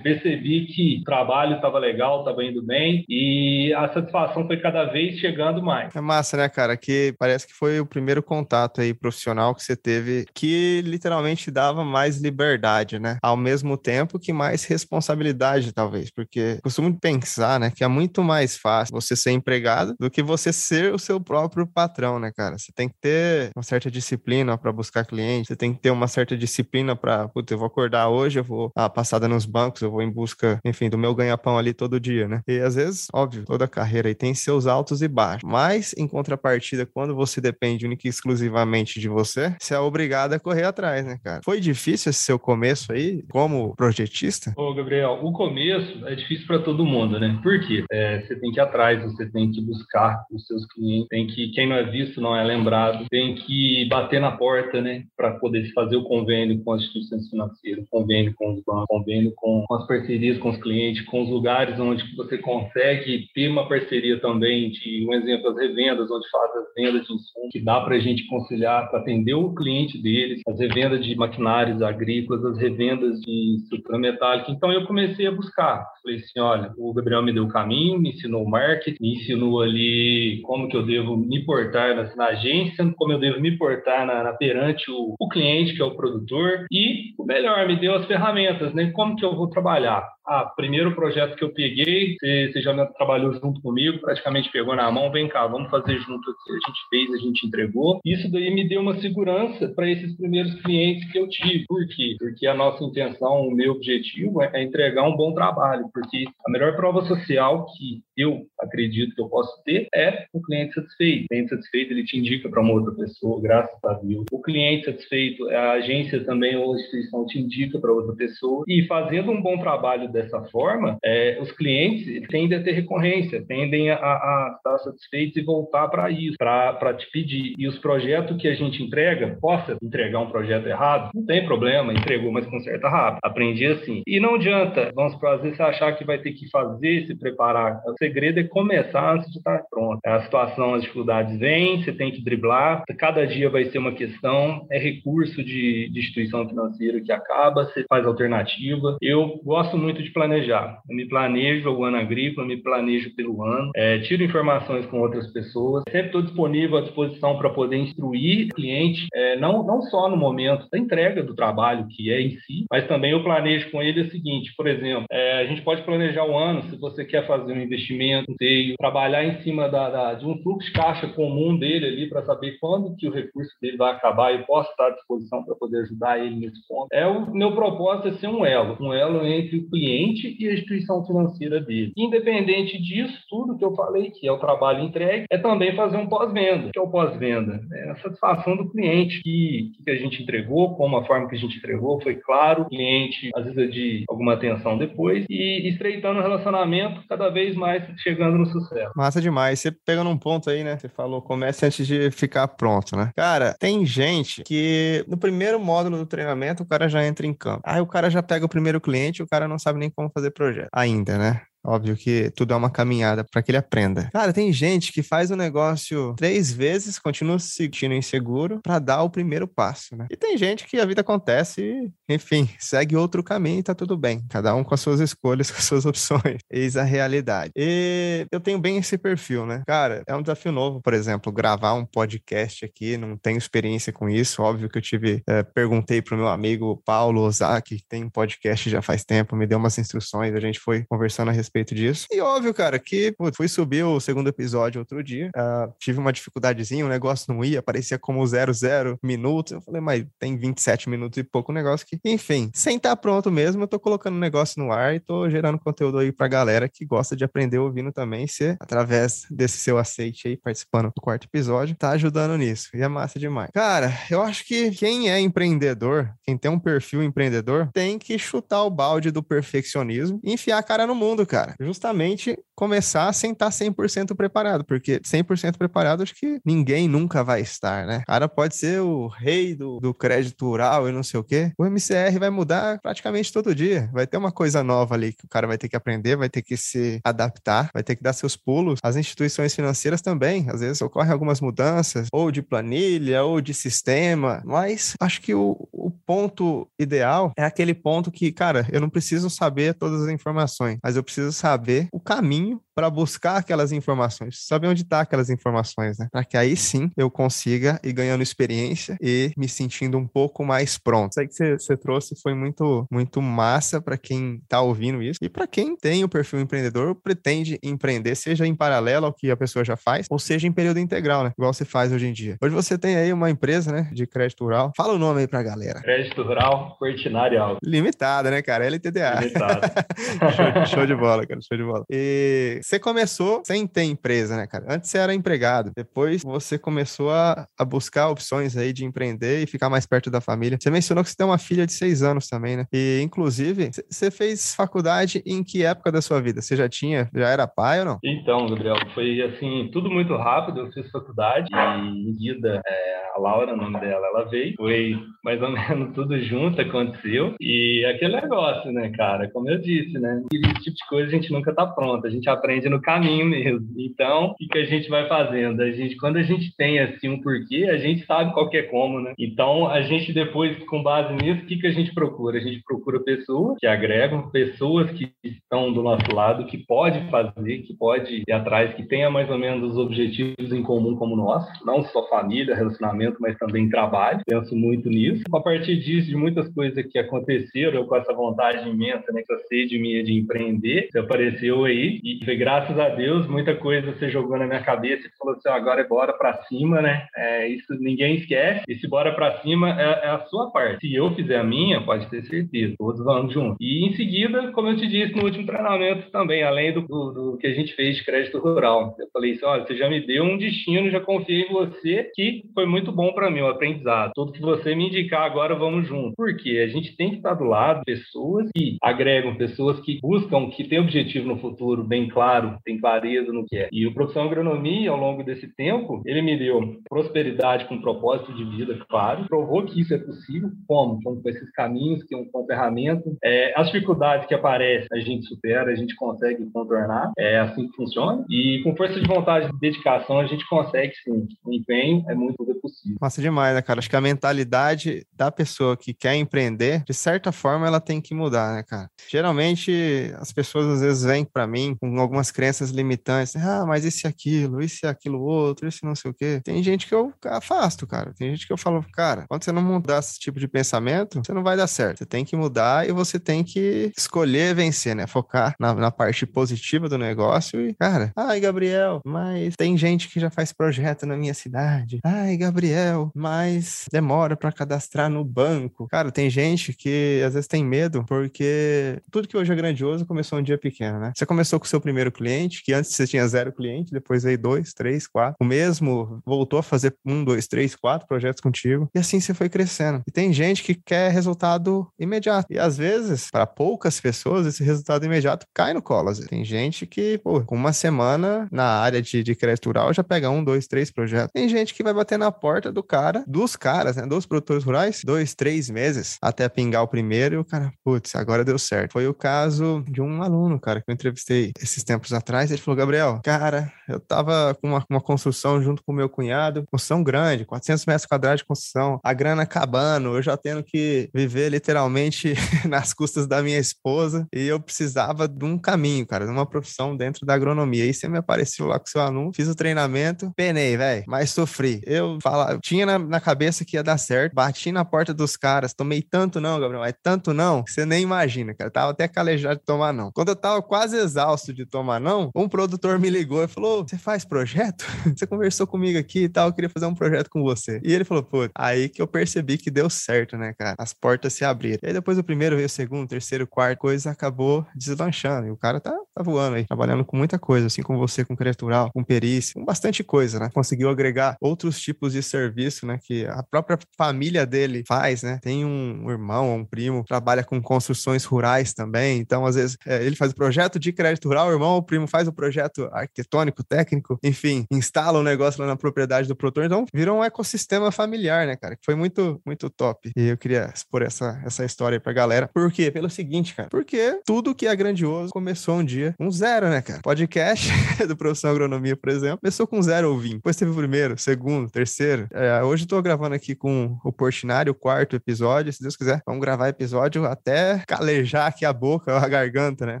percebi 0.02 0.66
que 0.66 0.98
o 1.00 1.04
trabalho 1.04 1.56
estava 1.56 1.78
legal, 1.78 2.20
estava 2.20 2.44
indo 2.44 2.62
bem 2.62 3.04
e 3.08 3.72
a 3.74 3.88
satisfação 3.88 4.46
foi 4.46 4.56
cada 4.58 4.84
vez 4.84 5.18
chegando 5.18 5.62
mais. 5.62 5.94
É 5.94 6.00
massa, 6.00 6.36
né, 6.36 6.48
cara? 6.48 6.76
Que 6.76 7.14
parece 7.18 7.46
que 7.46 7.54
foi 7.54 7.80
o 7.80 7.86
primeiro 7.86 8.22
contato 8.22 8.80
aí 8.80 8.94
profissional 8.94 9.54
que 9.54 9.62
você 9.62 9.76
teve 9.76 10.26
que 10.34 10.82
literalmente 10.84 11.50
dava 11.50 11.84
mais 11.84 12.18
liberdade, 12.20 12.98
né? 12.98 13.18
Ao 13.22 13.36
mesmo 13.36 13.76
tempo 13.76 14.18
que 14.18 14.32
mais 14.32 14.64
responsabilidade, 14.64 15.72
talvez, 15.72 16.10
porque 16.10 16.58
costumo 16.62 16.98
pensar, 16.98 17.58
né, 17.58 17.72
que 17.74 17.84
é 17.84 17.88
muito 17.88 18.22
mais 18.22 18.56
fácil 18.56 18.94
você 18.94 19.16
ser 19.16 19.32
empregado 19.32 19.94
do 19.98 20.10
que 20.10 20.22
você 20.22 20.52
ser 20.52 20.92
o 20.92 20.98
seu 20.98 21.20
próprio 21.20 21.66
patrão, 21.66 22.18
né, 22.18 22.30
cara? 22.34 22.58
Você 22.58 22.72
tem 22.74 22.88
que 22.88 22.94
ter 23.00 23.50
uma 23.56 23.62
certa 23.62 23.90
disciplina 23.90 24.56
para 24.56 24.72
buscar 24.72 25.04
cliente, 25.04 25.48
você 25.48 25.56
tem 25.56 25.74
que 25.74 25.80
ter 25.80 25.90
uma 25.90 26.06
certa 26.06 26.36
disciplina 26.36 26.94
para, 26.94 27.28
putz, 27.28 27.50
eu 27.50 27.58
vou 27.58 27.66
acordar 27.66 28.08
hoje, 28.08 28.38
eu 28.38 28.44
vou 28.44 28.70
a 28.76 28.88
passada 28.88 29.26
nos 29.28 29.44
bancos, 29.44 29.57
eu 29.80 29.90
vou 29.90 30.02
em 30.02 30.10
busca, 30.10 30.58
enfim, 30.64 30.88
do 30.88 30.98
meu 30.98 31.14
ganha-pão 31.14 31.58
ali 31.58 31.72
todo 31.72 32.00
dia, 32.00 32.28
né? 32.28 32.42
E 32.46 32.58
às 32.58 32.74
vezes, 32.74 33.08
óbvio, 33.12 33.44
toda 33.44 33.68
carreira 33.68 34.08
aí 34.08 34.14
tem 34.14 34.34
seus 34.34 34.66
altos 34.66 35.02
e 35.02 35.08
baixos, 35.08 35.48
mas 35.48 35.94
em 35.96 36.06
contrapartida, 36.06 36.86
quando 36.86 37.14
você 37.14 37.40
depende 37.40 37.86
única 37.86 38.06
e 38.06 38.10
exclusivamente 38.10 39.00
de 39.00 39.08
você, 39.08 39.54
você 39.58 39.74
é 39.74 39.78
obrigado 39.78 40.32
a 40.32 40.38
correr 40.38 40.64
atrás, 40.64 41.04
né, 41.04 41.18
cara? 41.22 41.40
Foi 41.44 41.60
difícil 41.60 42.10
esse 42.10 42.20
seu 42.20 42.38
começo 42.38 42.92
aí, 42.92 43.22
como 43.30 43.74
projetista? 43.76 44.52
Ô, 44.56 44.74
Gabriel, 44.74 45.20
o 45.22 45.32
começo 45.32 46.06
é 46.06 46.14
difícil 46.14 46.46
para 46.46 46.58
todo 46.60 46.84
mundo, 46.84 47.18
né? 47.18 47.38
Por 47.42 47.60
quê? 47.66 47.84
É, 47.90 48.20
você 48.20 48.36
tem 48.36 48.50
que 48.50 48.58
ir 48.58 48.62
atrás, 48.62 49.02
você 49.02 49.26
tem 49.30 49.50
que 49.50 49.60
buscar 49.60 50.24
os 50.30 50.46
seus 50.46 50.66
clientes, 50.66 51.08
tem 51.08 51.26
que, 51.26 51.50
quem 51.50 51.68
não 51.68 51.76
é 51.76 51.84
visto 51.84 52.20
não 52.20 52.36
é 52.36 52.44
lembrado, 52.44 53.06
tem 53.10 53.34
que 53.34 53.86
bater 53.88 54.20
na 54.20 54.32
porta, 54.32 54.80
né, 54.80 55.04
para 55.16 55.32
poder 55.32 55.72
fazer 55.72 55.96
o 55.96 56.04
convênio 56.04 56.62
com 56.62 56.72
as 56.72 56.82
instituições 56.82 57.28
financeiras, 57.28 57.86
convênio 57.90 58.34
com 58.34 58.52
os 58.52 58.62
bancos, 58.64 58.86
convênio 58.88 59.32
com, 59.36 59.47
com 59.66 59.74
as 59.74 59.86
parcerias 59.86 60.38
com 60.38 60.50
os 60.50 60.58
clientes, 60.58 61.04
com 61.06 61.22
os 61.22 61.30
lugares 61.30 61.78
onde 61.78 62.04
você 62.16 62.38
consegue 62.38 63.28
ter 63.34 63.48
uma 63.48 63.68
parceria 63.68 64.20
também 64.20 64.70
de, 64.70 65.06
um 65.08 65.14
exemplo, 65.14 65.50
as 65.50 65.56
revendas, 65.56 66.10
onde 66.10 66.28
faz 66.30 66.50
as 66.56 66.74
vendas 66.74 67.06
de 67.06 67.12
insumos, 67.12 67.48
que 67.52 67.60
dá 67.60 67.80
para 67.80 67.96
a 67.96 67.98
gente 67.98 68.26
conciliar 68.26 68.90
para 68.90 69.00
atender 69.00 69.34
o 69.34 69.54
cliente 69.54 70.00
deles, 70.00 70.42
as 70.46 70.58
revendas 70.58 71.04
de 71.04 71.14
maquinários 71.16 71.82
agrícolas, 71.82 72.44
as 72.44 72.58
revendas 72.58 73.20
de 73.20 73.56
estrutura 73.56 73.98
metálica. 73.98 74.50
Então 74.50 74.72
eu 74.72 74.86
comecei 74.86 75.26
a 75.26 75.32
buscar. 75.32 75.86
Falei 76.02 76.18
assim, 76.18 76.40
olha, 76.40 76.72
o 76.76 76.92
Gabriel 76.92 77.22
me 77.22 77.32
deu 77.32 77.44
o 77.44 77.48
caminho, 77.48 77.98
me 77.98 78.10
ensinou 78.10 78.44
o 78.44 78.50
marketing, 78.50 78.96
me 79.00 79.14
ensinou 79.14 79.62
ali 79.62 80.40
como 80.42 80.68
que 80.68 80.76
eu 80.76 80.84
devo 80.84 81.16
me 81.16 81.44
portar 81.44 81.94
na, 81.94 82.14
na 82.16 82.26
agência, 82.28 82.84
como 82.96 83.12
eu 83.12 83.18
devo 83.18 83.40
me 83.40 83.56
portar 83.56 84.06
na, 84.06 84.22
na 84.22 84.32
perante 84.32 84.90
o, 84.90 85.14
o 85.18 85.28
cliente, 85.28 85.74
que 85.74 85.82
é 85.82 85.84
o 85.84 85.96
produtor, 85.96 86.66
e 86.70 86.87
melhor, 87.28 87.66
me 87.66 87.78
deu 87.78 87.94
as 87.94 88.06
ferramentas, 88.06 88.72
né? 88.72 88.90
Como 88.92 89.14
que 89.14 89.24
eu 89.24 89.36
vou 89.36 89.50
trabalhar? 89.50 90.02
Ah, 90.28 90.44
primeiro 90.44 90.94
projeto 90.94 91.36
que 91.36 91.42
eu 91.42 91.54
peguei, 91.54 92.16
você, 92.20 92.60
já 92.60 92.84
trabalhou 92.84 93.32
junto 93.32 93.62
comigo, 93.62 93.98
praticamente 93.98 94.52
pegou 94.52 94.76
na 94.76 94.90
mão, 94.92 95.10
vem 95.10 95.26
cá, 95.26 95.46
vamos 95.46 95.70
fazer 95.70 95.98
junto. 96.00 96.30
A 96.30 96.52
gente 96.52 96.88
fez, 96.90 97.14
a 97.14 97.16
gente 97.16 97.46
entregou. 97.46 97.98
Isso 98.04 98.30
daí 98.30 98.54
me 98.54 98.68
deu 98.68 98.82
uma 98.82 99.00
segurança 99.00 99.68
para 99.68 99.90
esses 99.90 100.14
primeiros 100.18 100.54
clientes 100.60 101.10
que 101.10 101.18
eu 101.18 101.26
tive. 101.30 101.64
Por 101.66 101.86
quê? 101.88 102.16
Porque 102.18 102.46
a 102.46 102.52
nossa 102.52 102.84
intenção, 102.84 103.48
o 103.48 103.50
meu 103.50 103.72
objetivo 103.72 104.42
é, 104.42 104.50
é 104.52 104.62
entregar 104.62 105.04
um 105.04 105.16
bom 105.16 105.32
trabalho, 105.32 105.88
porque 105.94 106.26
a 106.46 106.50
melhor 106.50 106.76
prova 106.76 107.06
social 107.06 107.64
que 107.78 108.02
eu 108.14 108.46
acredito 108.60 109.14
que 109.14 109.22
eu 109.22 109.30
posso 109.30 109.62
ter 109.64 109.88
é 109.94 110.26
o 110.34 110.42
cliente 110.42 110.74
satisfeito. 110.74 111.24
O 111.24 111.28
cliente 111.28 111.50
satisfeito, 111.50 111.92
ele 111.92 112.04
te 112.04 112.18
indica 112.18 112.50
para 112.50 112.60
uma 112.60 112.74
outra 112.74 112.92
pessoa, 112.92 113.40
graças 113.40 113.82
a 113.82 113.94
Deus. 113.94 114.26
O 114.30 114.42
cliente 114.42 114.84
satisfeito, 114.84 115.48
a 115.48 115.72
agência 115.72 116.22
também 116.24 116.54
ou 116.54 116.74
a 116.74 116.76
instituição 116.76 117.24
te 117.24 117.38
indica 117.38 117.78
para 117.78 117.92
outra 117.92 118.14
pessoa. 118.14 118.64
E 118.68 118.84
fazendo 118.86 119.30
um 119.30 119.40
bom 119.40 119.56
trabalho 119.58 120.17
dessa 120.22 120.42
forma, 120.50 120.98
é, 121.04 121.38
os 121.40 121.50
clientes 121.52 122.26
tendem 122.28 122.58
a 122.58 122.62
ter 122.62 122.72
recorrência, 122.72 123.44
tendem 123.46 123.90
a, 123.90 123.96
a 123.96 124.54
estar 124.56 124.78
satisfeitos 124.78 125.36
e 125.36 125.42
voltar 125.42 125.88
para 125.88 126.10
isso, 126.10 126.36
para 126.38 126.94
te 126.94 127.10
pedir. 127.10 127.54
E 127.58 127.66
os 127.66 127.78
projetos 127.78 128.40
que 128.40 128.48
a 128.48 128.54
gente 128.54 128.82
entrega, 128.82 129.36
possa 129.40 129.76
entregar 129.82 130.20
um 130.20 130.30
projeto 130.30 130.66
errado, 130.66 131.10
não 131.14 131.24
tem 131.24 131.44
problema, 131.44 131.92
entregou, 131.92 132.32
mas 132.32 132.46
conserta 132.46 132.88
rápido. 132.88 133.20
Aprendi 133.22 133.66
assim. 133.66 134.02
E 134.06 134.20
não 134.20 134.34
adianta, 134.34 134.90
vamos 134.94 135.14
para 135.16 135.34
às 135.34 135.42
vezes 135.42 135.56
você 135.56 135.62
achar 135.62 135.96
que 135.96 136.04
vai 136.04 136.18
ter 136.18 136.32
que 136.32 136.48
fazer, 136.50 137.06
se 137.06 137.14
preparar. 137.14 137.80
O 137.86 137.96
segredo 137.98 138.40
é 138.40 138.44
começar 138.44 139.14
antes 139.14 139.30
de 139.30 139.38
estar 139.38 139.62
pronto. 139.70 140.00
A 140.04 140.22
situação, 140.22 140.74
as 140.74 140.82
dificuldades 140.82 141.38
vêm, 141.38 141.82
você 141.82 141.92
tem 141.92 142.10
que 142.10 142.22
driblar. 142.22 142.82
Cada 142.98 143.26
dia 143.26 143.48
vai 143.50 143.66
ser 143.66 143.78
uma 143.78 143.92
questão, 143.92 144.66
é 144.70 144.78
recurso 144.78 145.42
de, 145.44 145.90
de 145.90 145.98
instituição 145.98 146.48
financeira 146.48 147.00
que 147.00 147.12
acaba, 147.12 147.64
você 147.64 147.84
faz 147.88 148.06
alternativa. 148.06 148.96
Eu 149.00 149.40
gosto 149.44 149.76
muito 149.76 150.02
de 150.02 150.07
de 150.08 150.12
planejar. 150.12 150.80
Eu 150.88 150.96
me 150.96 151.06
planejo 151.08 151.70
o 151.70 151.84
ano 151.84 151.96
agrícola, 151.96 152.46
me 152.46 152.56
planejo 152.56 153.14
pelo 153.14 153.42
ano, 153.44 153.70
é, 153.76 153.98
tiro 154.00 154.24
informações 154.24 154.86
com 154.86 155.00
outras 155.00 155.30
pessoas, 155.32 155.84
sempre 155.90 156.08
estou 156.08 156.22
disponível 156.22 156.78
à 156.78 156.80
disposição 156.82 157.38
para 157.38 157.50
poder 157.50 157.76
instruir 157.76 158.46
o 158.46 158.54
cliente, 158.54 159.06
é, 159.14 159.36
não, 159.36 159.62
não 159.62 159.82
só 159.82 160.08
no 160.08 160.16
momento 160.16 160.66
da 160.70 160.78
entrega 160.78 161.22
do 161.22 161.34
trabalho, 161.34 161.86
que 161.88 162.10
é 162.10 162.20
em 162.20 162.30
si, 162.40 162.64
mas 162.70 162.86
também 162.86 163.12
eu 163.12 163.22
planejo 163.22 163.70
com 163.70 163.82
ele 163.82 164.02
o 164.02 164.10
seguinte, 164.10 164.52
por 164.56 164.66
exemplo, 164.66 165.04
é, 165.10 165.40
a 165.40 165.46
gente 165.46 165.62
pode 165.62 165.82
planejar 165.82 166.24
o 166.24 166.36
ano, 166.36 166.62
se 166.64 166.76
você 166.76 167.04
quer 167.04 167.26
fazer 167.26 167.52
um 167.52 167.60
investimento, 167.60 168.34
sei, 168.38 168.74
trabalhar 168.78 169.24
em 169.24 169.42
cima 169.42 169.68
da, 169.68 169.90
da, 169.90 170.14
de 170.14 170.26
um 170.26 170.38
fluxo 170.42 170.68
de 170.68 170.72
caixa 170.72 171.06
comum 171.08 171.56
dele 171.56 171.86
ali 171.86 172.08
para 172.08 172.24
saber 172.24 172.58
quando 172.60 172.96
que 172.96 173.08
o 173.08 173.12
recurso 173.12 173.50
dele 173.60 173.76
vai 173.76 173.92
acabar 173.92 174.34
e 174.34 174.44
posso 174.44 174.70
estar 174.70 174.88
à 174.88 174.90
disposição 174.90 175.44
para 175.44 175.54
poder 175.54 175.82
ajudar 175.82 176.18
ele 176.18 176.36
nesse 176.36 176.66
ponto. 176.66 176.88
É 176.92 177.06
o 177.06 177.32
meu 177.32 177.54
propósito 177.54 178.08
é 178.08 178.12
ser 178.12 178.28
um 178.28 178.44
elo, 178.44 178.76
um 178.80 178.92
elo 178.92 179.24
entre 179.26 179.58
o 179.58 179.68
cliente 179.68 179.87
cliente 179.88 180.36
e 180.38 180.48
a 180.48 180.52
instituição 180.52 181.04
financeira 181.04 181.60
dele. 181.60 181.92
Independente 181.96 182.80
disso, 182.80 183.18
tudo 183.28 183.56
que 183.56 183.64
eu 183.64 183.74
falei, 183.74 184.10
que 184.10 184.26
é 184.26 184.32
o 184.32 184.38
trabalho 184.38 184.84
entregue, 184.84 185.26
é 185.30 185.38
também 185.38 185.74
fazer 185.74 185.96
um 185.96 186.06
pós-venda. 186.06 186.68
O 186.68 186.70
que 186.70 186.78
é 186.78 186.82
o 186.82 186.90
pós-venda? 186.90 187.60
É 187.72 187.90
a 187.90 187.96
satisfação 187.96 188.56
do 188.56 188.70
cliente 188.70 189.20
que, 189.22 189.72
que 189.84 189.90
a 189.90 189.96
gente 189.96 190.22
entregou, 190.22 190.76
como 190.76 190.96
a 190.96 191.04
forma 191.04 191.28
que 191.28 191.36
a 191.36 191.38
gente 191.38 191.56
entregou 191.56 192.00
foi 192.02 192.16
claro, 192.16 192.62
o 192.62 192.68
cliente 192.68 193.30
às 193.34 193.44
vezes 193.44 193.58
é 193.58 193.66
de 193.66 194.04
alguma 194.08 194.34
atenção 194.34 194.76
depois 194.76 195.24
e 195.28 195.68
estreitando 195.68 196.20
o 196.20 196.22
relacionamento 196.22 197.02
cada 197.08 197.28
vez 197.30 197.54
mais 197.54 197.82
chegando 198.00 198.38
no 198.38 198.46
sucesso. 198.46 198.92
Massa 198.94 199.20
demais. 199.20 199.60
Você 199.60 199.70
pegando 199.70 200.10
um 200.10 200.18
ponto 200.18 200.50
aí, 200.50 200.62
né? 200.62 200.76
Você 200.76 200.88
falou 200.88 201.22
comece 201.22 201.64
antes 201.64 201.86
de 201.86 202.10
ficar 202.10 202.46
pronto, 202.48 202.96
né? 202.96 203.10
Cara, 203.16 203.54
tem 203.58 203.84
gente 203.86 204.42
que 204.42 205.04
no 205.08 205.16
primeiro 205.16 205.58
módulo 205.58 205.96
do 205.96 206.06
treinamento 206.06 206.62
o 206.62 206.66
cara 206.66 206.88
já 206.88 207.06
entra 207.06 207.26
em 207.26 207.32
campo. 207.32 207.62
Aí 207.64 207.80
o 207.80 207.86
cara 207.86 208.10
já 208.10 208.22
pega 208.22 208.44
o 208.44 208.48
primeiro 208.48 208.80
cliente, 208.80 209.22
o 209.22 209.26
cara 209.26 209.48
não 209.48 209.58
sabe 209.58 209.77
nem 209.78 209.90
como 209.90 210.10
fazer 210.10 210.30
projeto 210.32 210.70
ainda, 210.72 211.18
né? 211.18 211.47
Óbvio 211.64 211.96
que 211.96 212.30
tudo 212.34 212.54
é 212.54 212.56
uma 212.56 212.70
caminhada 212.70 213.24
para 213.24 213.42
que 213.42 213.50
ele 213.50 213.58
aprenda. 213.58 214.08
Cara, 214.12 214.32
tem 214.32 214.52
gente 214.52 214.92
que 214.92 215.02
faz 215.02 215.30
o 215.30 215.36
negócio 215.36 216.14
três 216.16 216.52
vezes, 216.52 216.98
continua 216.98 217.38
se 217.38 217.50
sentindo 217.50 217.94
inseguro 217.94 218.60
para 218.62 218.78
dar 218.78 219.02
o 219.02 219.10
primeiro 219.10 219.46
passo, 219.46 219.96
né? 219.96 220.06
E 220.10 220.16
tem 220.16 220.36
gente 220.38 220.66
que 220.66 220.78
a 220.78 220.86
vida 220.86 221.00
acontece 221.00 221.60
e, 221.60 222.14
enfim, 222.14 222.48
segue 222.58 222.96
outro 222.96 223.22
caminho 223.22 223.58
e 223.58 223.62
tá 223.62 223.74
tudo 223.74 223.96
bem. 223.96 224.24
Cada 224.28 224.54
um 224.54 224.64
com 224.64 224.74
as 224.74 224.80
suas 224.80 225.00
escolhas, 225.00 225.50
com 225.52 225.58
as 225.58 225.64
suas 225.64 225.84
opções. 225.84 226.38
Eis 226.50 226.76
a 226.76 226.82
realidade. 226.82 227.52
E 227.54 228.26
eu 228.32 228.40
tenho 228.40 228.58
bem 228.58 228.78
esse 228.78 228.96
perfil, 228.96 229.44
né? 229.44 229.62
Cara, 229.66 230.02
é 230.06 230.14
um 230.14 230.22
desafio 230.22 230.52
novo, 230.52 230.80
por 230.80 230.94
exemplo, 230.94 231.30
gravar 231.30 231.74
um 231.74 231.84
podcast 231.84 232.64
aqui, 232.64 232.96
não 232.96 233.16
tenho 233.16 233.36
experiência 233.36 233.92
com 233.92 234.08
isso. 234.08 234.42
Óbvio 234.42 234.68
que 234.68 234.78
eu 234.78 234.82
tive, 234.82 235.22
é, 235.28 235.42
perguntei 235.42 236.00
pro 236.00 236.16
meu 236.16 236.28
amigo 236.28 236.80
Paulo 236.84 237.22
Ozaki, 237.22 237.76
que 237.76 237.86
tem 237.86 238.04
um 238.04 238.10
podcast 238.10 238.70
já 238.70 238.80
faz 238.80 239.04
tempo, 239.04 239.36
me 239.36 239.46
deu 239.46 239.58
umas 239.58 239.76
instruções, 239.78 240.34
a 240.34 240.40
gente 240.40 240.58
foi 240.58 240.84
conversando 240.88 241.28
a 241.28 241.32
respeito 241.32 241.47
respeito 241.48 241.74
disso. 241.74 242.06
E 242.10 242.20
óbvio, 242.20 242.52
cara, 242.52 242.78
que 242.78 243.14
fui 243.34 243.48
subir 243.48 243.82
o 243.84 243.98
segundo 243.98 244.28
episódio 244.28 244.80
outro 244.80 245.02
dia, 245.02 245.30
uh, 245.36 245.72
tive 245.78 245.98
uma 245.98 246.12
dificuldadezinha, 246.12 246.84
o 246.84 246.88
negócio 246.88 247.32
não 247.32 247.42
ia, 247.42 247.62
parecia 247.62 247.98
como 247.98 248.24
00 248.26 248.98
minutos. 249.02 249.52
Eu 249.52 249.60
falei, 249.62 249.80
mas 249.80 250.04
tem 250.18 250.36
27 250.36 250.88
minutos 250.88 251.18
e 251.18 251.24
pouco 251.24 251.50
o 251.50 251.54
negócio 251.54 251.86
que. 251.86 251.98
Enfim, 252.04 252.50
sem 252.54 252.76
estar 252.76 252.90
tá 252.90 252.96
pronto 252.96 253.30
mesmo, 253.30 253.62
eu 253.62 253.68
tô 253.68 253.80
colocando 253.80 254.16
o 254.16 254.20
negócio 254.20 254.62
no 254.62 254.70
ar 254.70 254.94
e 254.94 255.00
tô 255.00 255.28
gerando 255.28 255.58
conteúdo 255.58 255.98
aí 255.98 256.12
pra 256.12 256.28
galera 256.28 256.68
que 256.68 256.84
gosta 256.84 257.16
de 257.16 257.24
aprender 257.24 257.58
ouvindo 257.58 257.92
também. 257.92 258.26
Se 258.26 258.56
através 258.60 259.26
desse 259.30 259.58
seu 259.58 259.78
aceite 259.78 260.28
aí, 260.28 260.36
participando 260.36 260.92
do 260.94 261.00
quarto 261.00 261.26
episódio, 261.26 261.74
tá 261.74 261.90
ajudando 261.90 262.36
nisso. 262.36 262.68
E 262.74 262.82
é 262.82 262.88
massa 262.88 263.18
demais. 263.18 263.50
Cara, 263.52 263.92
eu 264.10 264.22
acho 264.22 264.44
que 264.44 264.70
quem 264.72 265.10
é 265.10 265.18
empreendedor, 265.18 266.12
quem 266.22 266.36
tem 266.36 266.50
um 266.50 266.58
perfil 266.58 267.02
empreendedor, 267.02 267.70
tem 267.72 267.98
que 267.98 268.18
chutar 268.18 268.62
o 268.62 268.70
balde 268.70 269.10
do 269.10 269.22
perfeccionismo 269.22 270.20
e 270.22 270.32
enfiar 270.32 270.58
a 270.58 270.62
cara 270.62 270.86
no 270.86 270.94
mundo, 270.94 271.26
cara. 271.26 271.37
Justamente 271.60 272.38
começar 272.54 273.12
sem 273.12 273.32
estar 273.32 273.50
100% 273.50 274.16
preparado, 274.16 274.64
porque 274.64 275.00
100% 275.00 275.56
preparado 275.56 276.02
acho 276.02 276.14
que 276.14 276.40
ninguém 276.44 276.88
nunca 276.88 277.22
vai 277.22 277.40
estar, 277.40 277.86
né? 277.86 277.98
O 278.02 278.06
cara 278.06 278.28
pode 278.28 278.56
ser 278.56 278.80
o 278.80 279.06
rei 279.06 279.54
do, 279.54 279.78
do 279.78 279.94
crédito 279.94 280.44
rural 280.44 280.88
e 280.88 280.92
não 280.92 281.02
sei 281.02 281.20
o 281.20 281.24
quê. 281.24 281.52
O 281.58 281.64
MCR 281.64 282.18
vai 282.18 282.30
mudar 282.30 282.80
praticamente 282.80 283.32
todo 283.32 283.54
dia. 283.54 283.88
Vai 283.92 284.06
ter 284.06 284.16
uma 284.16 284.32
coisa 284.32 284.62
nova 284.62 284.94
ali 284.94 285.12
que 285.12 285.24
o 285.24 285.28
cara 285.28 285.46
vai 285.46 285.58
ter 285.58 285.68
que 285.68 285.76
aprender, 285.76 286.16
vai 286.16 286.28
ter 286.28 286.42
que 286.42 286.56
se 286.56 287.00
adaptar, 287.04 287.70
vai 287.72 287.82
ter 287.82 287.96
que 287.96 288.02
dar 288.02 288.12
seus 288.12 288.36
pulos. 288.36 288.80
As 288.82 288.96
instituições 288.96 289.54
financeiras 289.54 290.02
também, 290.02 290.48
às 290.50 290.60
vezes 290.60 290.82
ocorrem 290.82 291.12
algumas 291.12 291.40
mudanças, 291.40 292.08
ou 292.12 292.30
de 292.30 292.42
planilha, 292.42 293.22
ou 293.24 293.40
de 293.40 293.54
sistema, 293.54 294.42
mas 294.44 294.94
acho 295.00 295.20
que 295.20 295.34
o 295.34 295.68
ponto 296.08 296.66
ideal 296.78 297.32
é 297.36 297.44
aquele 297.44 297.74
ponto 297.74 298.10
que, 298.10 298.32
cara, 298.32 298.66
eu 298.72 298.80
não 298.80 298.88
preciso 298.88 299.28
saber 299.28 299.74
todas 299.74 300.00
as 300.00 300.08
informações, 300.08 300.78
mas 300.82 300.96
eu 300.96 301.04
preciso 301.04 301.30
saber 301.32 301.86
o 301.92 302.00
caminho 302.00 302.62
para 302.78 302.88
buscar 302.88 303.38
aquelas 303.38 303.72
informações, 303.72 304.46
saber 304.46 304.68
onde 304.68 304.82
está 304.82 305.00
aquelas 305.00 305.28
informações, 305.30 305.98
né? 305.98 306.06
Para 306.12 306.22
que 306.22 306.36
aí 306.36 306.56
sim 306.56 306.92
eu 306.96 307.10
consiga 307.10 307.80
ir 307.82 307.92
ganhando 307.92 308.22
experiência 308.22 308.96
e 309.02 309.32
me 309.36 309.48
sentindo 309.48 309.98
um 309.98 310.06
pouco 310.06 310.44
mais 310.44 310.78
pronto. 310.78 311.10
Isso 311.10 311.20
aí 311.20 311.26
que 311.26 311.58
você 311.58 311.76
trouxe 311.76 312.14
foi 312.22 312.34
muito, 312.34 312.86
muito 312.88 313.20
massa 313.20 313.80
para 313.80 313.98
quem 313.98 314.36
está 314.36 314.60
ouvindo 314.60 315.02
isso 315.02 315.18
e 315.20 315.28
para 315.28 315.44
quem 315.48 315.74
tem 315.76 316.04
o 316.04 316.08
perfil 316.08 316.38
empreendedor 316.38 316.94
pretende 316.94 317.58
empreender, 317.64 318.14
seja 318.14 318.46
em 318.46 318.54
paralelo 318.54 319.06
ao 319.06 319.12
que 319.12 319.28
a 319.28 319.36
pessoa 319.36 319.64
já 319.64 319.76
faz, 319.76 320.06
ou 320.08 320.20
seja 320.20 320.46
em 320.46 320.52
período 320.52 320.78
integral, 320.78 321.24
né? 321.24 321.32
Igual 321.36 321.52
você 321.52 321.64
faz 321.64 321.90
hoje 321.90 322.06
em 322.06 322.12
dia. 322.12 322.36
Hoje 322.40 322.54
você 322.54 322.78
tem 322.78 322.94
aí 322.94 323.12
uma 323.12 323.28
empresa, 323.28 323.72
né, 323.72 323.90
de 323.92 324.06
crédito 324.06 324.44
rural. 324.44 324.70
Fala 324.76 324.92
o 324.92 324.98
nome 324.98 325.22
aí 325.22 325.26
para 325.26 325.40
a 325.40 325.42
galera. 325.42 325.80
Crédito 325.80 326.22
Rural 326.22 326.76
Fortinário 326.78 327.58
Limitada, 327.60 328.30
né, 328.30 328.40
cara? 328.40 328.64
LTDA. 328.66 329.18
Limitada. 329.18 329.72
show, 330.36 330.66
show 330.66 330.86
de 330.86 330.94
bola, 330.94 331.26
cara. 331.26 331.40
Show 331.40 331.58
de 331.58 331.64
bola. 331.64 331.84
E 331.90 332.60
você 332.68 332.78
começou 332.78 333.40
sem 333.46 333.66
ter 333.66 333.84
empresa, 333.84 334.36
né, 334.36 334.46
cara? 334.46 334.66
Antes 334.68 334.90
você 334.90 334.98
era 334.98 335.14
empregado, 335.14 335.72
depois 335.74 336.22
você 336.22 336.58
começou 336.58 337.10
a, 337.10 337.46
a 337.58 337.64
buscar 337.64 338.10
opções 338.10 338.58
aí 338.58 338.74
de 338.74 338.84
empreender 338.84 339.42
e 339.42 339.46
ficar 339.46 339.70
mais 339.70 339.86
perto 339.86 340.10
da 340.10 340.20
família. 340.20 340.58
Você 340.60 340.70
mencionou 340.70 341.02
que 341.02 341.08
você 341.08 341.16
tem 341.16 341.26
uma 341.26 341.38
filha 341.38 341.64
de 341.64 341.72
seis 341.72 342.02
anos 342.02 342.28
também, 342.28 342.58
né? 342.58 342.66
E, 342.70 343.00
inclusive, 343.02 343.70
você 343.88 344.10
fez 344.10 344.54
faculdade 344.54 345.22
em 345.24 345.42
que 345.42 345.64
época 345.64 345.90
da 345.90 346.02
sua 346.02 346.20
vida? 346.20 346.42
Você 346.42 346.56
já 346.56 346.68
tinha, 346.68 347.08
já 347.14 347.28
era 347.30 347.46
pai 347.46 347.80
ou 347.80 347.86
não? 347.86 347.98
Então, 348.04 348.46
Gabriel, 348.46 348.76
foi 348.92 349.22
assim, 349.22 349.70
tudo 349.72 349.90
muito 349.90 350.14
rápido. 350.14 350.60
Eu 350.60 350.72
fiz 350.72 350.90
faculdade 350.90 351.48
e 351.50 351.56
em 351.56 352.12
seguida 352.12 352.60
é, 352.66 353.07
Laura, 353.18 353.54
o 353.54 353.56
nome 353.56 353.78
dela, 353.80 354.06
ela 354.06 354.24
veio. 354.24 354.54
Foi 354.56 354.96
mais 355.24 355.42
ou 355.42 355.50
menos 355.50 355.94
tudo 355.94 356.18
junto, 356.20 356.60
aconteceu. 356.60 357.34
E 357.40 357.84
aquele 357.84 358.20
negócio, 358.20 358.72
né, 358.72 358.90
cara? 358.90 359.30
Como 359.30 359.48
eu 359.48 359.58
disse, 359.58 359.98
né? 359.98 360.22
Esse 360.32 360.64
tipo 360.64 360.76
de 360.76 360.86
coisa 360.88 361.08
a 361.08 361.10
gente 361.10 361.32
nunca 361.32 361.54
tá 361.54 361.66
pronto. 361.66 362.06
A 362.06 362.10
gente 362.10 362.28
aprende 362.28 362.68
no 362.68 362.80
caminho 362.80 363.26
mesmo. 363.26 363.68
Então, 363.76 364.26
o 364.26 364.34
que, 364.34 364.46
que 364.46 364.58
a 364.58 364.64
gente 364.64 364.88
vai 364.88 365.06
fazendo? 365.08 365.62
A 365.62 365.70
gente, 365.70 365.96
quando 365.96 366.16
a 366.16 366.22
gente 366.22 366.54
tem 366.56 366.78
assim 366.78 367.08
um 367.08 367.20
porquê, 367.20 367.68
a 367.70 367.76
gente 367.76 368.04
sabe 368.06 368.32
qual 368.32 368.48
é 368.52 368.62
como, 368.62 369.00
né? 369.00 369.12
Então, 369.18 369.68
a 369.68 369.82
gente 369.82 370.12
depois, 370.12 370.56
com 370.64 370.82
base 370.82 371.12
nisso, 371.14 371.42
o 371.42 371.46
que, 371.46 371.58
que 371.58 371.66
a 371.66 371.72
gente 371.72 371.92
procura? 371.94 372.38
A 372.38 372.40
gente 372.40 372.62
procura 372.62 373.00
pessoas 373.00 373.58
que 373.58 373.66
agregam, 373.66 374.30
pessoas 374.30 374.90
que 374.92 375.12
estão 375.22 375.72
do 375.72 375.82
nosso 375.82 376.14
lado, 376.14 376.46
que 376.46 376.58
pode 376.58 377.08
fazer, 377.10 377.58
que 377.58 377.74
pode 377.74 378.22
ir 378.26 378.32
atrás, 378.32 378.74
que 378.74 378.84
tenha 378.84 379.10
mais 379.10 379.28
ou 379.30 379.38
menos 379.38 379.72
os 379.72 379.78
objetivos 379.78 380.52
em 380.52 380.62
comum 380.62 380.96
como 380.96 381.16
nós, 381.16 381.44
não 381.64 381.82
só 381.84 382.08
família, 382.08 382.54
relacionamento, 382.54 383.07
mas 383.20 383.36
também 383.38 383.68
trabalho. 383.68 384.20
Penso 384.26 384.54
muito 384.54 384.88
nisso. 384.88 385.22
A 385.32 385.40
partir 385.40 385.76
disso, 385.76 386.08
de 386.08 386.16
muitas 386.16 386.48
coisas 386.52 386.84
que 386.86 386.98
aconteceram, 386.98 387.74
eu 387.74 387.86
com 387.86 387.96
essa 387.96 388.12
vontade 388.12 388.68
imensa, 388.68 389.12
né, 389.12 389.22
essa 389.22 389.38
sede 389.46 389.78
minha 389.78 390.02
de 390.02 390.12
empreender, 390.12 390.88
você 390.90 390.98
apareceu 390.98 391.64
aí 391.64 392.00
e 392.02 392.24
foi 392.24 392.36
graças 392.36 392.78
a 392.78 392.88
Deus, 392.88 393.26
muita 393.26 393.54
coisa 393.54 393.92
você 393.92 394.10
jogou 394.10 394.38
na 394.38 394.46
minha 394.46 394.62
cabeça 394.62 395.06
e 395.06 395.18
falou 395.18 395.34
assim: 395.34 395.48
agora 395.48 395.80
é 395.80 395.86
bora 395.86 396.12
para 396.12 396.42
cima, 396.44 396.80
né? 396.80 397.06
É, 397.16 397.48
isso 397.48 397.74
ninguém 397.80 398.16
esquece. 398.16 398.64
Esse 398.68 398.88
bora 398.88 399.14
para 399.14 399.40
cima 399.40 399.70
é, 399.80 400.06
é, 400.06 400.08
a 400.08 400.20
sua 400.26 400.50
parte. 400.50 400.86
Se 400.86 400.94
eu 400.94 401.14
fizer 401.14 401.38
a 401.38 401.44
minha, 401.44 401.80
pode 401.80 402.06
ter 402.08 402.22
certeza, 402.24 402.74
todos 402.78 403.04
vamos 403.04 403.32
juntos. 403.32 403.56
E 403.60 403.86
em 403.86 403.94
seguida, 403.94 404.52
como 404.52 404.68
eu 404.68 404.76
te 404.76 404.86
disse 404.86 405.14
no 405.14 405.24
último 405.24 405.46
treinamento 405.46 406.10
também, 406.10 406.42
além 406.42 406.72
do, 406.72 406.82
do, 406.82 407.12
do 407.12 407.38
que 407.38 407.46
a 407.46 407.54
gente 407.54 407.74
fez 407.74 407.96
de 407.96 408.04
crédito 408.04 408.38
rural, 408.38 408.94
eu 408.98 409.06
falei 409.12 409.32
assim: 409.32 409.44
olha, 409.44 409.66
você 409.66 409.76
já 409.76 409.88
me 409.88 410.04
deu 410.06 410.24
um 410.24 410.38
destino, 410.38 410.90
já 410.90 411.00
confiei 411.00 411.42
em 411.42 411.52
você, 411.52 412.10
que 412.14 412.42
foi 412.54 412.66
muito 412.66 412.92
bom 412.98 413.12
para 413.12 413.30
mim, 413.30 413.42
o 413.42 413.46
aprendizado. 413.46 414.10
Tudo 414.12 414.32
que 414.32 414.40
você 414.40 414.74
me 414.74 414.88
indicar 414.88 415.22
agora, 415.22 415.54
vamos 415.54 415.86
juntos. 415.86 416.14
Porque 416.16 416.58
a 416.58 416.66
gente 416.66 416.96
tem 416.96 417.10
que 417.10 417.16
estar 417.18 417.34
do 417.34 417.44
lado 417.44 417.78
de 417.78 417.94
pessoas 417.94 418.50
que 418.52 418.76
agregam, 418.82 419.36
pessoas 419.36 419.78
que 419.78 420.00
buscam, 420.02 420.50
que 420.50 420.68
têm 420.68 420.80
objetivo 420.80 421.28
no 421.28 421.38
futuro 421.38 421.84
bem 421.84 422.08
claro 422.08 422.58
tem 422.64 422.80
clareza 422.80 423.32
no 423.32 423.46
que 423.46 423.56
é. 423.56 423.68
E 423.70 423.86
o 423.86 423.94
profissão 423.94 424.24
agronomia, 424.24 424.90
ao 424.90 424.98
longo 424.98 425.22
desse 425.22 425.46
tempo, 425.54 426.02
ele 426.04 426.20
me 426.22 426.36
deu 426.36 426.60
prosperidade 426.88 427.66
com 427.66 427.80
propósito 427.80 428.34
de 428.34 428.44
vida, 428.44 428.76
claro, 428.88 429.26
provou 429.28 429.64
que 429.64 429.80
isso 429.80 429.94
é 429.94 429.98
possível. 429.98 430.50
Como? 430.66 431.00
Com 431.00 431.22
esses 431.26 431.52
caminhos, 431.52 432.02
que 432.02 432.16
com 432.32 432.46
ferramentas. 432.46 433.16
É, 433.22 433.52
as 433.56 433.70
dificuldades 433.70 434.26
que 434.26 434.34
aparecem, 434.34 434.88
a 434.90 434.98
gente 434.98 435.24
supera, 435.26 435.70
a 435.70 435.76
gente 435.76 435.94
consegue 435.94 436.50
contornar. 436.50 437.12
É 437.16 437.38
assim 437.38 437.68
que 437.68 437.76
funciona. 437.76 438.24
E 438.28 438.60
com 438.64 438.74
força 438.74 439.00
de 439.00 439.06
vontade 439.06 439.48
e 439.48 439.60
dedicação, 439.60 440.18
a 440.18 440.26
gente 440.26 440.44
consegue 440.48 440.92
sim. 440.96 441.28
O 441.46 441.54
empenho 441.54 442.04
é 442.08 442.14
muito 442.14 442.36
possível. 442.60 442.87
Massa 443.00 443.20
demais, 443.20 443.54
né, 443.54 443.62
cara? 443.62 443.78
Acho 443.78 443.90
que 443.90 443.96
a 443.96 444.00
mentalidade 444.00 445.06
da 445.12 445.30
pessoa 445.30 445.76
que 445.76 445.92
quer 445.94 446.14
empreender, 446.14 446.84
de 446.84 446.94
certa 446.94 447.32
forma, 447.32 447.66
ela 447.66 447.80
tem 447.80 448.00
que 448.00 448.14
mudar, 448.14 448.54
né, 448.54 448.62
cara? 448.62 448.90
Geralmente, 449.08 450.12
as 450.18 450.32
pessoas 450.32 450.66
às 450.66 450.80
vezes 450.80 451.02
vêm 451.02 451.24
para 451.24 451.46
mim 451.46 451.76
com 451.80 451.98
algumas 452.00 452.30
crenças 452.30 452.70
limitantes. 452.70 453.36
Ah, 453.36 453.64
mas 453.66 453.84
esse 453.84 454.06
aquilo, 454.06 454.60
isso 454.60 454.84
e 454.84 454.86
aquilo 454.86 455.20
outro, 455.20 455.68
isso 455.68 455.84
não 455.84 455.94
sei 455.94 456.10
o 456.10 456.14
quê. 456.14 456.40
Tem 456.44 456.62
gente 456.62 456.86
que 456.86 456.94
eu 456.94 457.12
afasto, 457.24 457.86
cara. 457.86 458.12
Tem 458.14 458.30
gente 458.30 458.46
que 458.46 458.52
eu 458.52 458.56
falo, 458.58 458.84
cara, 458.92 459.24
quando 459.28 459.44
você 459.44 459.52
não 459.52 459.62
mudar 459.62 459.98
esse 459.98 460.18
tipo 460.18 460.38
de 460.38 460.48
pensamento, 460.48 461.20
você 461.24 461.32
não 461.32 461.42
vai 461.42 461.56
dar 461.56 461.66
certo. 461.66 461.98
Você 461.98 462.06
tem 462.06 462.24
que 462.24 462.36
mudar 462.36 462.88
e 462.88 462.92
você 462.92 463.18
tem 463.18 463.44
que 463.44 463.92
escolher 463.96 464.54
vencer, 464.54 464.94
né? 464.94 465.06
Focar 465.06 465.54
na, 465.58 465.74
na 465.74 465.90
parte 465.90 466.26
positiva 466.26 466.88
do 466.88 466.98
negócio 466.98 467.60
e, 467.60 467.74
cara, 467.74 468.12
ai, 468.16 468.40
Gabriel, 468.40 469.00
mas 469.04 469.54
tem 469.56 469.76
gente 469.76 470.08
que 470.08 470.20
já 470.20 470.30
faz 470.30 470.52
projeto 470.52 471.06
na 471.06 471.16
minha 471.16 471.34
cidade. 471.34 471.98
Ai, 472.04 472.36
Gabriel, 472.36 472.67
mas 473.14 473.86
demora 473.90 474.36
para 474.36 474.52
cadastrar 474.52 475.08
no 475.08 475.24
banco. 475.24 475.86
Cara, 475.88 476.10
tem 476.10 476.28
gente 476.28 476.72
que 476.72 477.22
às 477.26 477.34
vezes 477.34 477.46
tem 477.46 477.64
medo 477.64 478.04
porque 478.06 479.00
tudo 479.10 479.28
que 479.28 479.36
hoje 479.36 479.52
é 479.52 479.56
grandioso 479.56 480.06
começou 480.06 480.38
um 480.38 480.42
dia 480.42 480.58
pequeno, 480.58 480.98
né? 480.98 481.12
Você 481.14 481.26
começou 481.26 481.58
com 481.58 481.66
o 481.66 481.68
seu 481.68 481.80
primeiro 481.80 482.10
cliente, 482.10 482.62
que 482.62 482.72
antes 482.72 482.92
você 482.92 483.06
tinha 483.06 483.26
zero 483.28 483.52
cliente, 483.52 483.92
depois 483.92 484.22
veio 484.22 484.38
dois, 484.38 484.72
três, 484.72 485.06
quatro. 485.06 485.36
O 485.40 485.44
mesmo 485.44 486.20
voltou 486.24 486.58
a 486.58 486.62
fazer 486.62 486.96
um, 487.04 487.24
dois, 487.24 487.46
três, 487.46 487.74
quatro 487.74 488.06
projetos 488.06 488.40
contigo. 488.40 488.88
E 488.94 488.98
assim 488.98 489.20
você 489.20 489.34
foi 489.34 489.48
crescendo. 489.48 490.02
E 490.06 490.10
tem 490.10 490.32
gente 490.32 490.62
que 490.62 490.74
quer 490.74 491.10
resultado 491.10 491.88
imediato. 491.98 492.46
E 492.50 492.58
às 492.58 492.76
vezes, 492.76 493.28
para 493.30 493.46
poucas 493.46 494.00
pessoas, 494.00 494.46
esse 494.46 494.62
resultado 494.62 495.04
imediato 495.04 495.46
cai 495.54 495.72
no 495.72 495.82
colo. 495.82 496.08
Tem 496.26 496.44
gente 496.44 496.86
que, 496.86 497.18
pô, 497.18 497.42
com 497.42 497.54
uma 497.54 497.72
semana 497.72 498.48
na 498.50 498.64
área 498.64 499.02
de, 499.02 499.22
de 499.22 499.34
crédito 499.34 499.66
rural 499.66 499.92
já 499.92 500.02
pega 500.02 500.30
um, 500.30 500.42
dois, 500.42 500.66
três 500.66 500.90
projetos. 500.90 501.30
Tem 501.32 501.48
gente 501.48 501.74
que 501.74 501.82
vai 501.82 501.92
bater 501.92 502.18
na 502.18 502.32
porta 502.32 502.57
do 502.60 502.82
cara, 502.82 503.24
dos 503.26 503.56
caras, 503.56 503.96
né? 503.96 504.06
Dos 504.06 504.26
produtores 504.26 504.64
rurais, 504.64 505.02
dois, 505.04 505.34
três 505.34 505.70
meses 505.70 506.18
até 506.20 506.48
pingar 506.48 506.82
o 506.82 506.88
primeiro 506.88 507.34
e 507.34 507.38
o 507.38 507.44
cara, 507.44 507.72
putz, 507.84 508.14
agora 508.14 508.44
deu 508.44 508.58
certo. 508.58 508.92
Foi 508.92 509.06
o 509.06 509.14
caso 509.14 509.84
de 509.88 510.00
um 510.00 510.22
aluno, 510.22 510.58
cara, 510.60 510.80
que 510.80 510.90
eu 510.90 510.94
entrevistei 510.94 511.52
esses 511.60 511.82
tempos 511.84 512.12
atrás, 512.12 512.50
ele 512.50 512.60
falou: 512.60 512.76
Gabriel, 512.76 513.20
cara, 513.24 513.72
eu 513.88 514.00
tava 514.00 514.56
com 514.60 514.68
uma, 514.68 514.84
uma 514.88 515.00
construção 515.00 515.62
junto 515.62 515.82
com 515.82 515.92
meu 515.92 516.08
cunhado, 516.08 516.64
construção 516.70 517.02
grande, 517.02 517.44
400 517.44 517.86
metros 517.86 518.06
quadrados 518.06 518.40
de 518.40 518.46
construção, 518.46 519.00
a 519.02 519.12
grana 519.12 519.42
acabando, 519.42 520.16
eu 520.16 520.22
já 520.22 520.36
tendo 520.36 520.62
que 520.62 521.08
viver 521.14 521.48
literalmente 521.50 522.34
nas 522.68 522.92
custas 522.92 523.26
da 523.26 523.42
minha 523.42 523.58
esposa 523.58 524.26
e 524.32 524.46
eu 524.46 524.60
precisava 524.60 525.28
de 525.28 525.44
um 525.44 525.58
caminho, 525.58 526.06
cara, 526.06 526.24
de 526.24 526.30
uma 526.30 526.46
profissão 526.46 526.96
dentro 526.96 527.24
da 527.24 527.34
agronomia. 527.34 527.84
Aí 527.84 527.94
você 527.94 528.08
me 528.08 528.18
apareceu 528.18 528.66
lá 528.66 528.78
com 528.78 528.86
seu 528.86 529.00
aluno, 529.00 529.32
fiz 529.34 529.48
o 529.48 529.54
treinamento, 529.54 530.32
penei, 530.36 530.76
velho, 530.76 531.04
mas 531.06 531.30
sofri. 531.30 531.80
Eu 531.84 532.18
tinha 532.62 532.86
na, 532.86 532.98
na, 532.98 533.20
cabeça 533.20 533.64
que 533.64 533.76
ia 533.76 533.82
dar 533.82 533.98
certo, 533.98 534.34
bati 534.34 534.72
na 534.72 534.84
porta 534.84 535.12
dos 535.12 535.36
caras, 535.36 535.74
tomei 535.74 536.02
tanto 536.02 536.40
não, 536.40 536.60
Gabriel, 536.60 536.80
mas 536.80 536.94
tanto 537.02 537.34
não, 537.34 537.62
que 537.62 537.72
você 537.72 537.84
nem 537.84 538.02
imagina, 538.02 538.54
cara. 538.54 538.70
tava 538.70 538.90
até 538.90 539.08
calejado 539.08 539.58
de 539.58 539.64
tomar 539.64 539.92
não. 539.92 540.10
Quando 540.12 540.28
eu 540.28 540.36
tava 540.36 540.62
quase 540.62 540.96
exausto, 540.96 541.52
de 541.52 541.66
tomar 541.66 542.00
não, 542.00 542.30
um 542.34 542.48
produtor 542.48 542.98
me 542.98 543.10
ligou 543.10 543.42
e 543.42 543.48
falou: 543.48 543.86
Você 543.86 543.98
faz 543.98 544.24
projeto? 544.24 544.84
Você 545.16 545.26
conversou 545.26 545.66
comigo 545.66 545.98
aqui 545.98 546.24
e 546.24 546.28
tal, 546.28 546.48
eu 546.48 546.52
queria 546.52 546.70
fazer 546.70 546.86
um 546.86 546.94
projeto 546.94 547.28
com 547.30 547.42
você. 547.42 547.80
E 547.82 547.92
ele 547.92 548.04
falou: 548.04 548.22
Pô, 548.22 548.48
aí 548.54 548.88
que 548.88 549.00
eu 549.00 549.06
percebi 549.06 549.58
que 549.58 549.70
deu 549.70 549.90
certo, 549.90 550.36
né, 550.36 550.54
cara? 550.58 550.74
As 550.78 550.92
portas 550.92 551.32
se 551.32 551.44
abriram. 551.44 551.78
E 551.82 551.86
aí 551.86 551.92
depois 551.92 552.18
o 552.18 552.24
primeiro 552.24 552.56
veio 552.56 552.66
o 552.66 552.70
segundo, 552.70 553.08
terceiro, 553.08 553.46
quarto, 553.46 553.78
coisa 553.78 554.10
acabou 554.10 554.66
deslanchando. 554.74 555.46
E 555.46 555.50
o 555.50 555.56
cara 555.56 555.80
tá, 555.80 555.92
tá 556.14 556.22
voando 556.22 556.56
aí, 556.56 556.66
trabalhando 556.66 557.04
com 557.04 557.16
muita 557.16 557.38
coisa, 557.38 557.66
assim 557.66 557.82
como 557.82 557.98
você, 557.98 558.24
com 558.24 558.36
criatural, 558.36 558.90
com 558.92 559.02
perícia, 559.02 559.54
com 559.54 559.64
bastante 559.64 560.04
coisa, 560.04 560.38
né? 560.38 560.50
Conseguiu 560.52 560.90
agregar 560.90 561.36
outros 561.40 561.80
tipos 561.80 562.12
de 562.12 562.22
serviço, 562.22 562.37
né? 562.86 562.98
Que 563.02 563.26
a 563.26 563.42
própria 563.42 563.78
família 563.96 564.46
dele 564.46 564.84
faz, 564.86 565.22
né? 565.22 565.38
Tem 565.42 565.64
um 565.64 566.10
irmão, 566.10 566.56
um 566.56 566.64
primo, 566.64 567.04
trabalha 567.04 567.44
com 567.44 567.60
construções 567.60 568.24
rurais 568.24 568.72
também. 568.72 569.18
Então, 569.18 569.46
às 569.46 569.54
vezes, 569.54 569.76
é, 569.86 570.04
ele 570.04 570.16
faz 570.16 570.32
o 570.32 570.34
projeto 570.34 570.78
de 570.78 570.92
crédito 570.92 571.28
rural, 571.28 571.48
o 571.48 571.52
irmão, 571.52 571.76
o 571.76 571.82
primo 571.82 572.06
faz 572.06 572.28
o 572.28 572.32
projeto 572.32 572.88
arquitetônico, 572.92 573.64
técnico, 573.64 574.18
enfim, 574.22 574.64
instala 574.70 575.18
um 575.18 575.22
negócio 575.22 575.60
lá 575.60 575.66
na 575.66 575.76
propriedade 575.76 576.28
do 576.28 576.36
produtor. 576.36 576.64
Então, 576.64 576.84
vira 576.92 577.12
um 577.12 577.24
ecossistema 577.24 577.90
familiar, 577.90 578.46
né, 578.46 578.56
cara? 578.56 578.76
Que 578.76 578.84
foi 578.84 578.94
muito, 578.94 579.40
muito 579.44 579.70
top. 579.70 580.10
E 580.16 580.28
eu 580.28 580.36
queria 580.36 580.70
expor 580.74 581.02
essa, 581.02 581.40
essa 581.44 581.64
história 581.64 581.96
aí 581.96 582.00
pra 582.00 582.12
galera. 582.12 582.48
Por 582.52 582.70
quê? 582.70 582.90
Pelo 582.90 583.10
seguinte, 583.10 583.54
cara. 583.54 583.68
Porque 583.68 584.20
tudo 584.26 584.54
que 584.54 584.66
é 584.66 584.76
grandioso 584.76 585.30
começou 585.32 585.76
um 585.76 585.84
dia 585.84 586.14
um 586.20 586.30
zero, 586.30 586.68
né, 586.68 586.82
cara? 586.82 587.00
Podcast 587.02 587.70
do 588.06 588.16
Profissão 588.16 588.50
Agronomia, 588.50 588.96
por 588.96 589.10
exemplo, 589.10 589.38
começou 589.40 589.66
com 589.66 589.80
zero 589.82 590.10
ouvindo. 590.10 590.36
Depois 590.36 590.56
teve 590.56 590.70
o 590.70 590.74
primeiro, 590.74 591.18
segundo, 591.18 591.70
terceiro. 591.70 592.27
É, 592.32 592.62
hoje 592.62 592.86
tô 592.86 593.00
gravando 593.00 593.34
aqui 593.34 593.54
com 593.54 593.98
o 594.04 594.12
Portinari, 594.12 594.70
o 594.70 594.74
quarto 594.74 595.16
episódio. 595.16 595.72
Se 595.72 595.82
Deus 595.82 595.96
quiser, 595.96 596.22
vamos 596.26 596.40
gravar 596.40 596.68
episódio 596.68 597.24
até 597.24 597.82
calejar 597.86 598.46
aqui 598.46 598.64
a 598.64 598.72
boca, 598.72 599.16
a 599.18 599.28
garganta, 599.28 599.86
né? 599.86 600.00